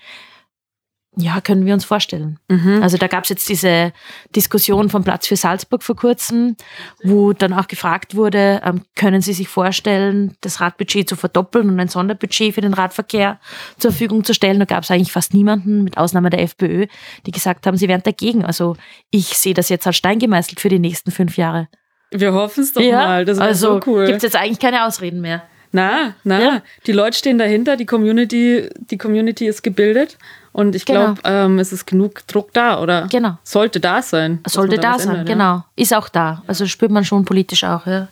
ja, 1.20 1.40
können 1.40 1.66
wir 1.66 1.74
uns 1.74 1.84
vorstellen. 1.84 2.38
Mhm. 2.48 2.80
Also 2.80 2.96
da 2.96 3.08
gab 3.08 3.24
es 3.24 3.30
jetzt 3.30 3.48
diese 3.48 3.92
Diskussion 4.36 4.88
vom 4.88 5.02
Platz 5.02 5.26
für 5.26 5.34
Salzburg 5.34 5.82
vor 5.82 5.96
kurzem, 5.96 6.56
wo 7.02 7.32
dann 7.32 7.52
auch 7.52 7.66
gefragt 7.66 8.14
wurde, 8.14 8.60
ähm, 8.64 8.82
können 8.94 9.20
Sie 9.20 9.32
sich 9.32 9.48
vorstellen, 9.48 10.36
das 10.42 10.60
Radbudget 10.60 11.08
zu 11.08 11.16
verdoppeln 11.16 11.68
und 11.68 11.80
ein 11.80 11.88
Sonderbudget 11.88 12.54
für 12.54 12.60
den 12.60 12.72
Radverkehr 12.72 13.40
zur 13.78 13.90
Verfügung 13.90 14.22
zu 14.22 14.32
stellen? 14.32 14.60
Da 14.60 14.64
gab 14.64 14.84
es 14.84 14.92
eigentlich 14.92 15.10
fast 15.10 15.34
niemanden, 15.34 15.82
mit 15.82 15.98
Ausnahme 15.98 16.30
der 16.30 16.42
FPÖ, 16.42 16.86
die 17.26 17.32
gesagt 17.32 17.66
haben, 17.66 17.76
sie 17.76 17.88
wären 17.88 18.02
dagegen. 18.04 18.44
Also 18.44 18.76
ich 19.10 19.26
sehe 19.26 19.54
das 19.54 19.68
jetzt 19.70 19.88
als 19.88 19.96
Stein 19.96 20.20
gemeißelt 20.20 20.60
für 20.60 20.68
die 20.68 20.78
nächsten 20.78 21.10
fünf 21.10 21.36
Jahre. 21.36 21.68
Wir 22.12 22.32
hoffen 22.32 22.62
es 22.62 22.72
doch 22.72 22.80
mal. 22.80 23.24
Das 23.24 23.38
wäre 23.38 23.48
also 23.48 23.80
so 23.80 23.90
cool. 23.90 24.06
gibt 24.06 24.18
es 24.18 24.22
jetzt 24.22 24.36
eigentlich 24.36 24.60
keine 24.60 24.86
Ausreden 24.86 25.20
mehr. 25.20 25.42
Na, 25.72 26.14
na, 26.24 26.40
Ja. 26.40 26.62
die 26.86 26.92
Leute 26.92 27.16
stehen 27.18 27.38
dahinter, 27.38 27.76
die 27.76 27.86
Community, 27.86 28.68
die 28.90 28.96
Community 28.98 29.46
ist 29.46 29.62
gebildet 29.62 30.16
und 30.52 30.74
ich 30.74 30.84
Genau. 30.86 31.14
glaube, 31.14 31.20
ähm, 31.24 31.58
es 31.58 31.72
ist 31.72 31.86
genug 31.86 32.26
Druck 32.26 32.52
da 32.54 32.80
oder 32.80 33.06
Genau. 33.10 33.36
sollte 33.42 33.78
da 33.80 34.00
sein. 34.02 34.40
Sollte 34.46 34.76
da 34.78 34.94
was 34.94 35.02
sein, 35.02 35.16
ändert, 35.16 35.28
ja. 35.28 35.34
genau. 35.34 35.64
Ist 35.76 35.94
auch 35.94 36.08
da. 36.08 36.42
Also 36.46 36.66
spürt 36.66 36.90
man 36.90 37.04
schon 37.04 37.24
politisch 37.24 37.64
auch, 37.64 37.86
ja. 37.86 38.08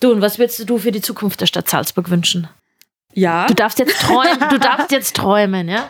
Du, 0.00 0.12
und 0.12 0.20
was 0.20 0.38
würdest 0.38 0.68
du 0.68 0.78
für 0.78 0.92
die 0.92 1.00
Zukunft 1.00 1.40
der 1.40 1.46
Stadt 1.46 1.68
Salzburg 1.68 2.10
wünschen? 2.10 2.46
Ja, 3.12 3.46
Du 3.46 3.54
darfst 3.54 3.78
jetzt 3.78 4.00
träumen, 4.02 4.38
du 4.50 4.58
darfst 4.58 4.90
jetzt 4.92 5.14
träumen, 5.16 5.68
ja? 5.68 5.88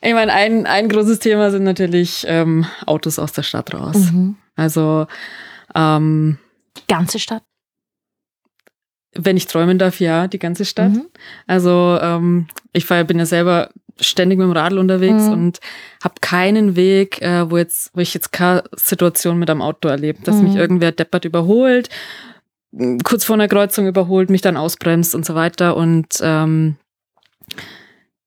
ich 0.00 0.14
meine, 0.14 0.32
ein, 0.32 0.66
ein 0.66 0.88
großes 0.88 1.18
Thema 1.18 1.50
sind 1.50 1.64
natürlich 1.64 2.24
ähm, 2.28 2.64
Autos 2.86 3.18
aus 3.18 3.32
der 3.32 3.42
Stadt 3.42 3.72
raus. 3.74 3.96
Mhm. 3.96 4.36
Also, 4.56 5.06
ähm, 5.74 6.38
Die 6.78 6.86
ganze 6.92 7.18
Stadt. 7.18 7.42
Wenn 9.14 9.36
ich 9.36 9.46
träumen 9.46 9.78
darf, 9.78 10.00
ja, 10.00 10.28
die 10.28 10.38
ganze 10.38 10.64
Stadt. 10.64 10.92
Mhm. 10.92 11.06
Also 11.46 11.98
ähm, 12.00 12.46
ich 12.72 12.84
fahr, 12.84 13.02
bin 13.04 13.18
ja 13.18 13.26
selber 13.26 13.70
ständig 13.98 14.38
mit 14.38 14.46
dem 14.46 14.52
Radl 14.52 14.78
unterwegs 14.78 15.24
Mhm. 15.24 15.32
und 15.32 15.60
habe 16.02 16.14
keinen 16.20 16.76
Weg, 16.76 17.20
äh, 17.20 17.50
wo 17.50 17.58
jetzt, 17.58 17.90
wo 17.94 18.00
ich 18.00 18.14
jetzt 18.14 18.32
keine 18.32 18.62
Situation 18.76 19.38
mit 19.38 19.50
einem 19.50 19.62
Auto 19.62 19.88
erlebe, 19.88 20.22
dass 20.22 20.36
Mhm. 20.36 20.42
mich 20.44 20.56
irgendwer 20.56 20.92
deppert 20.92 21.24
überholt, 21.24 21.88
kurz 23.04 23.24
vor 23.24 23.34
einer 23.34 23.48
Kreuzung 23.48 23.86
überholt, 23.88 24.30
mich 24.30 24.42
dann 24.42 24.56
ausbremst 24.56 25.14
und 25.14 25.26
so 25.26 25.34
weiter. 25.34 25.76
Und 25.76 26.06
ähm, 26.22 26.76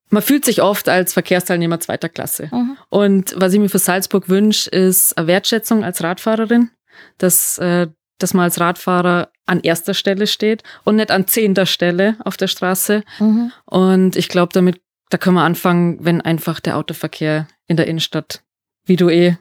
man 0.10 0.22
fühlt 0.22 0.46
sich 0.46 0.62
oft 0.62 0.90
als 0.90 1.14
Verkehrsteilnehmer 1.14 1.80
zweiter 1.80 2.10
Klasse. 2.10 2.50
Mhm. 2.52 2.78
Und 2.90 3.34
was 3.38 3.54
ich 3.54 3.60
mir 3.60 3.70
für 3.70 3.80
Salzburg 3.80 4.30
wünsche, 4.30 4.70
ist 4.70 5.18
eine 5.18 5.28
Wertschätzung 5.28 5.84
als 5.84 6.04
Radfahrerin, 6.04 6.70
dass, 7.18 7.58
äh, 7.58 7.88
dass 8.24 8.34
man 8.34 8.46
als 8.46 8.60
Radfahrer 8.60 9.30
an 9.46 9.60
erster 9.60 9.94
Stelle 9.94 10.26
steht 10.26 10.64
und 10.86 10.96
nicht 10.96 11.12
an 11.12 11.28
zehnter 11.28 11.66
Stelle 11.66 12.16
auf 12.24 12.38
der 12.38 12.48
Straße. 12.48 13.04
Mhm. 13.20 13.52
Und 13.66 14.16
ich 14.16 14.30
glaube, 14.30 14.54
damit, 14.54 14.82
da 15.10 15.18
können 15.18 15.36
wir 15.36 15.44
anfangen, 15.44 15.98
wenn 16.02 16.22
einfach 16.22 16.60
der 16.60 16.78
Autoverkehr 16.78 17.48
in 17.68 17.78
der 17.78 17.88
Innenstadt, 17.88 18.42
wie 18.86 18.96
du 18.96 19.10
eh, 19.10 19.36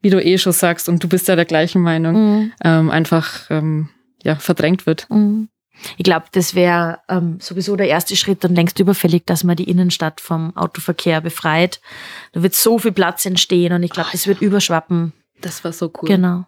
wie 0.00 0.10
du 0.10 0.22
eh 0.22 0.38
schon 0.38 0.52
sagst, 0.52 0.88
und 0.88 1.02
du 1.02 1.08
bist 1.08 1.26
ja 1.28 1.34
der 1.36 1.44
gleichen 1.44 1.82
Meinung, 1.82 2.14
Mhm. 2.14 2.52
ähm, 2.64 2.90
einfach 2.90 3.50
ähm, 3.50 3.88
ja, 4.22 4.36
verdrängt 4.36 4.86
wird. 4.86 5.10
Mhm. 5.10 5.48
Ich 5.96 6.04
glaube, 6.04 6.26
das 6.32 6.54
wäre 6.54 6.98
ähm, 7.08 7.38
sowieso 7.40 7.76
der 7.76 7.88
erste 7.88 8.16
Schritt 8.16 8.44
und 8.44 8.54
längst 8.54 8.78
überfällig, 8.80 9.26
dass 9.26 9.44
man 9.44 9.56
die 9.56 9.68
Innenstadt 9.70 10.20
vom 10.20 10.56
Autoverkehr 10.56 11.20
befreit. 11.20 11.80
Da 12.32 12.42
wird 12.42 12.54
so 12.54 12.78
viel 12.78 12.92
Platz 12.92 13.26
entstehen 13.26 13.72
und 13.72 13.82
ich 13.82 13.90
glaube, 13.90 14.08
das 14.12 14.26
wird 14.26 14.40
überschwappen. 14.40 15.12
Das 15.40 15.62
war 15.64 15.72
so 15.72 15.92
cool. 16.00 16.08
Genau. 16.08 16.46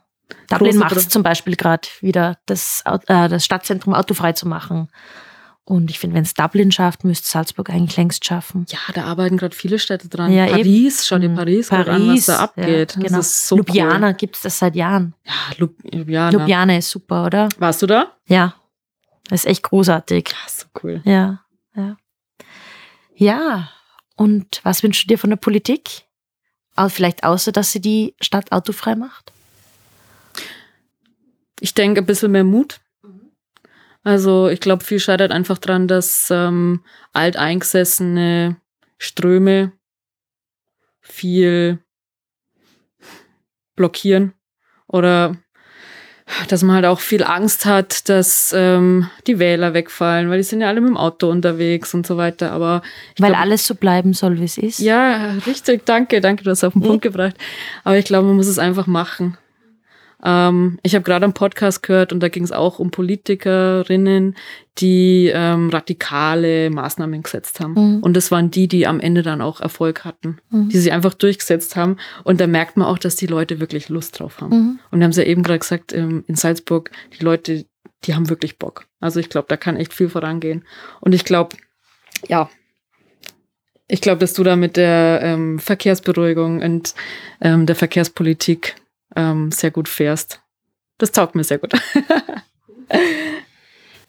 Dublin 0.48 0.76
macht 0.78 0.96
es 0.96 1.08
zum 1.08 1.22
Beispiel 1.22 1.56
gerade 1.56 1.88
wieder, 2.00 2.38
das, 2.46 2.82
äh, 2.86 3.28
das 3.28 3.44
Stadtzentrum 3.44 3.94
autofrei 3.94 4.32
zu 4.32 4.46
machen. 4.48 4.88
Und 5.64 5.88
ich 5.90 6.00
finde, 6.00 6.16
wenn 6.16 6.24
es 6.24 6.34
Dublin 6.34 6.72
schafft, 6.72 7.04
müsste 7.04 7.28
Salzburg 7.28 7.70
eigentlich 7.70 7.96
längst 7.96 8.24
schaffen. 8.24 8.66
Ja, 8.70 8.78
da 8.92 9.04
arbeiten 9.04 9.36
gerade 9.36 9.54
viele 9.54 9.78
Städte 9.78 10.08
dran. 10.08 10.32
Ja, 10.32 10.46
eben. 10.46 10.56
Paris, 10.56 11.06
schau 11.06 11.18
dir 11.18 11.28
Mhm. 11.28 11.36
Paris, 11.36 11.68
gerade 11.68 11.92
an, 11.92 12.08
was 12.08 12.26
da 12.26 12.38
abgeht. 12.40 12.96
Ja, 12.96 13.02
genau. 13.02 13.16
Das 13.18 13.26
ist 13.28 13.46
so 13.48 13.56
Ljubljana 13.56 14.08
cool. 14.08 14.14
gibt 14.14 14.36
es 14.36 14.42
das 14.42 14.58
seit 14.58 14.74
Jahren. 14.74 15.14
Ja, 15.24 15.32
Lub 15.58 15.74
Ljubljana. 15.84 16.30
Ljubljana 16.32 16.76
ist 16.78 16.90
super, 16.90 17.26
oder? 17.26 17.48
Warst 17.58 17.82
du 17.82 17.86
da? 17.86 18.10
Ja. 18.26 18.54
Das 19.28 19.40
ist 19.44 19.46
echt 19.46 19.62
großartig. 19.62 20.30
Ja, 20.30 20.36
so 20.48 20.66
cool. 20.82 21.02
Ja, 21.04 21.44
ja. 21.76 21.96
Ja. 23.14 23.68
Und 24.16 24.60
was 24.64 24.82
wünschst 24.82 25.04
du 25.04 25.08
dir 25.08 25.18
von 25.18 25.30
der 25.30 25.36
Politik? 25.36 26.02
Vielleicht 26.88 27.24
außer, 27.24 27.52
dass 27.52 27.72
sie 27.72 27.80
die 27.80 28.14
Stadt 28.20 28.50
autofrei 28.52 28.94
macht? 28.96 29.32
Ich 31.60 31.74
denke, 31.74 32.00
ein 32.00 32.06
bisschen 32.06 32.32
mehr 32.32 32.44
Mut. 32.44 32.80
Also 34.02 34.48
ich 34.48 34.60
glaube, 34.60 34.82
viel 34.82 34.98
scheitert 34.98 35.30
einfach 35.30 35.58
dran, 35.58 35.86
dass 35.86 36.28
ähm, 36.30 36.82
alteingesessene 37.12 38.56
Ströme 38.96 39.72
viel 41.00 41.78
blockieren 43.76 44.32
oder 44.86 45.36
dass 46.48 46.62
man 46.62 46.76
halt 46.76 46.86
auch 46.86 47.00
viel 47.00 47.24
Angst 47.24 47.66
hat, 47.66 48.08
dass 48.08 48.54
ähm, 48.56 49.10
die 49.26 49.38
Wähler 49.40 49.74
wegfallen, 49.74 50.30
weil 50.30 50.36
die 50.38 50.44
sind 50.44 50.60
ja 50.60 50.68
alle 50.68 50.80
mit 50.80 50.90
dem 50.90 50.96
Auto 50.96 51.28
unterwegs 51.28 51.92
und 51.92 52.06
so 52.06 52.16
weiter. 52.16 52.52
Aber 52.52 52.82
Weil 53.18 53.32
glaub, 53.32 53.42
alles 53.42 53.66
so 53.66 53.74
bleiben 53.74 54.12
soll, 54.12 54.38
wie 54.38 54.44
es 54.44 54.56
ist. 54.56 54.78
ja, 54.78 55.32
richtig, 55.46 55.84
danke, 55.86 56.20
danke, 56.20 56.44
du 56.44 56.50
hast 56.50 56.62
auf 56.62 56.72
den 56.74 56.82
Mhm. 56.82 56.86
Punkt 56.86 57.02
gebracht. 57.02 57.34
Aber 57.82 57.98
ich 57.98 58.04
glaube, 58.04 58.28
man 58.28 58.36
muss 58.36 58.46
es 58.46 58.58
einfach 58.60 58.86
machen. 58.86 59.36
Ähm, 60.24 60.78
ich 60.82 60.94
habe 60.94 61.04
gerade 61.04 61.24
einen 61.24 61.34
Podcast 61.34 61.82
gehört 61.82 62.12
und 62.12 62.20
da 62.20 62.28
ging 62.28 62.44
es 62.44 62.52
auch 62.52 62.78
um 62.78 62.90
Politikerinnen, 62.90 64.36
die 64.78 65.30
ähm, 65.34 65.70
radikale 65.70 66.70
Maßnahmen 66.70 67.22
gesetzt 67.22 67.60
haben. 67.60 67.74
Mhm. 67.74 68.02
Und 68.02 68.16
das 68.16 68.30
waren 68.30 68.50
die, 68.50 68.68
die 68.68 68.86
am 68.86 69.00
Ende 69.00 69.22
dann 69.22 69.40
auch 69.40 69.60
Erfolg 69.60 70.04
hatten, 70.04 70.38
Mhm. 70.50 70.68
die 70.68 70.78
sich 70.78 70.92
einfach 70.92 71.14
durchgesetzt 71.14 71.76
haben. 71.76 71.96
Und 72.24 72.40
da 72.40 72.46
merkt 72.46 72.76
man 72.76 72.86
auch, 72.86 72.98
dass 72.98 73.16
die 73.16 73.26
Leute 73.26 73.60
wirklich 73.60 73.88
Lust 73.88 74.18
drauf 74.18 74.40
haben. 74.40 74.56
Mhm. 74.56 74.78
Und 74.90 74.98
wir 75.00 75.04
haben 75.04 75.10
es 75.10 75.16
ja 75.16 75.24
eben 75.24 75.42
gerade 75.42 75.58
gesagt, 75.58 75.92
ähm, 75.92 76.24
in 76.26 76.34
Salzburg, 76.34 76.90
die 77.18 77.24
Leute, 77.24 77.66
die 78.04 78.14
haben 78.14 78.30
wirklich 78.30 78.58
Bock. 78.58 78.86
Also 79.00 79.20
ich 79.20 79.28
glaube, 79.28 79.46
da 79.48 79.56
kann 79.56 79.76
echt 79.76 79.92
viel 79.92 80.08
vorangehen. 80.08 80.64
Und 81.00 81.14
ich 81.14 81.24
glaube, 81.24 81.56
ja, 82.28 82.48
ich 83.88 84.00
glaube, 84.00 84.20
dass 84.20 84.34
du 84.34 84.44
da 84.44 84.56
mit 84.56 84.76
der 84.76 85.20
ähm, 85.22 85.58
Verkehrsberuhigung 85.58 86.62
und 86.62 86.94
ähm, 87.40 87.66
der 87.66 87.74
Verkehrspolitik 87.74 88.76
ähm, 89.16 89.50
sehr 89.50 89.70
gut 89.70 89.88
fährst. 89.88 90.42
Das 90.98 91.12
taugt 91.12 91.34
mir 91.34 91.44
sehr 91.44 91.58
gut. 91.58 91.72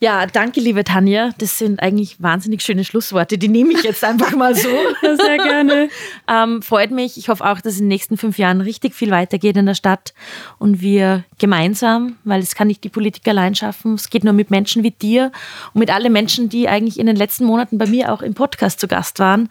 Ja, 0.04 0.26
danke, 0.26 0.60
liebe 0.60 0.84
Tanja. 0.84 1.30
Das 1.38 1.60
sind 1.60 1.80
eigentlich 1.80 2.20
wahnsinnig 2.20 2.64
schöne 2.64 2.84
Schlussworte. 2.84 3.38
Die 3.38 3.48
nehme 3.48 3.72
ich 3.74 3.84
jetzt 3.84 4.04
einfach 4.04 4.36
mal 4.36 4.56
so. 4.56 4.68
Sehr 5.02 5.38
gerne. 5.38 5.90
ähm, 6.28 6.64
freut 6.64 6.90
mich. 6.90 7.20
Ich 7.20 7.30
hoffe 7.30 7.46
auch, 7.46 7.62
dass 7.62 7.76
in 7.76 7.82
den 7.82 7.90
nächsten 7.90 8.18
fünf 8.18 8.40
Jahren 8.40 8.62
richtig 8.62 8.96
viel 8.96 9.12
weitergeht 9.12 9.58
in 9.58 9.68
der 9.68 9.76
Stadt 9.76 10.16
und 10.58 10.82
wir 10.82 11.24
gemeinsam, 11.38 12.16
weil 12.24 12.42
es 12.42 12.56
kann 12.56 12.66
nicht 12.66 12.84
die 12.84 12.90
Politik 12.90 13.28
allein 13.28 13.54
schaffen. 13.54 13.94
Es 13.94 14.10
geht 14.10 14.24
nur 14.24 14.34
mit 14.34 14.50
Menschen 14.50 14.82
wie 14.82 14.90
dir 14.90 15.32
und 15.76 15.80
mit 15.82 15.94
allen 15.94 16.12
Menschen, 16.12 16.50
die 16.50 16.68
eigentlich 16.68 17.00
in 17.00 17.06
den 17.06 17.16
letzten 17.16 17.46
Monaten 17.46 17.78
bei 17.78 17.86
mir 17.86 18.12
auch 18.12 18.24
im 18.24 18.34
Podcast 18.34 18.80
zu 18.80 18.88
Gast 18.88 19.20
waren. 19.20 19.50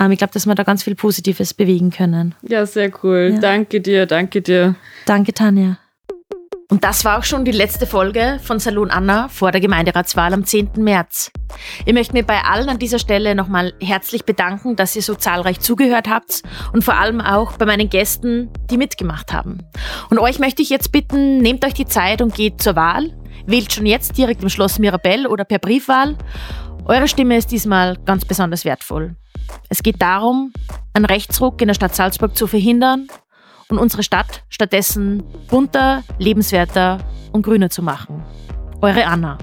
Ähm, 0.00 0.10
ich 0.10 0.18
glaube, 0.18 0.32
dass 0.32 0.46
wir 0.46 0.56
da 0.56 0.64
ganz 0.64 0.82
viel 0.82 0.96
Positives 0.96 1.54
bewegen 1.54 1.92
können. 1.92 2.34
Ja, 2.42 2.66
sehr 2.66 2.90
cool. 3.04 3.30
Ja. 3.34 3.38
Danke 3.38 3.80
dir, 3.80 4.06
danke 4.06 4.42
dir. 4.42 4.74
Danke, 5.06 5.32
Tanja. 5.32 5.78
Und 6.72 6.84
das 6.84 7.04
war 7.04 7.18
auch 7.18 7.22
schon 7.22 7.44
die 7.44 7.52
letzte 7.52 7.86
Folge 7.86 8.40
von 8.42 8.58
Salon 8.58 8.90
Anna 8.90 9.28
vor 9.28 9.52
der 9.52 9.60
Gemeinderatswahl 9.60 10.32
am 10.32 10.46
10. 10.46 10.70
März. 10.78 11.30
Ich 11.84 11.92
möchte 11.92 12.14
mir 12.14 12.22
bei 12.22 12.44
allen 12.44 12.70
an 12.70 12.78
dieser 12.78 12.98
Stelle 12.98 13.34
nochmal 13.34 13.74
herzlich 13.78 14.24
bedanken, 14.24 14.74
dass 14.74 14.96
ihr 14.96 15.02
so 15.02 15.14
zahlreich 15.14 15.60
zugehört 15.60 16.08
habt 16.08 16.42
und 16.72 16.82
vor 16.82 16.94
allem 16.94 17.20
auch 17.20 17.58
bei 17.58 17.66
meinen 17.66 17.90
Gästen, 17.90 18.48
die 18.70 18.78
mitgemacht 18.78 19.34
haben. 19.34 19.58
Und 20.08 20.18
euch 20.18 20.38
möchte 20.38 20.62
ich 20.62 20.70
jetzt 20.70 20.92
bitten, 20.92 21.42
nehmt 21.42 21.62
euch 21.66 21.74
die 21.74 21.84
Zeit 21.84 22.22
und 22.22 22.34
geht 22.34 22.62
zur 22.62 22.74
Wahl. 22.74 23.14
Wählt 23.44 23.70
schon 23.70 23.84
jetzt 23.84 24.16
direkt 24.16 24.42
im 24.42 24.48
Schloss 24.48 24.78
Mirabell 24.78 25.26
oder 25.26 25.44
per 25.44 25.58
Briefwahl. 25.58 26.16
Eure 26.86 27.06
Stimme 27.06 27.36
ist 27.36 27.52
diesmal 27.52 27.98
ganz 28.06 28.24
besonders 28.24 28.64
wertvoll. 28.64 29.16
Es 29.68 29.82
geht 29.82 30.00
darum, 30.00 30.54
einen 30.94 31.04
Rechtsruck 31.04 31.60
in 31.60 31.68
der 31.68 31.74
Stadt 31.74 31.94
Salzburg 31.94 32.34
zu 32.34 32.46
verhindern 32.46 33.08
und 33.72 33.78
unsere 33.78 34.02
Stadt 34.02 34.44
stattdessen 34.50 35.24
bunter, 35.48 36.04
lebenswerter 36.18 36.98
und 37.32 37.42
grüner 37.42 37.70
zu 37.70 37.82
machen. 37.82 38.22
Eure 38.82 39.06
Anna. 39.06 39.38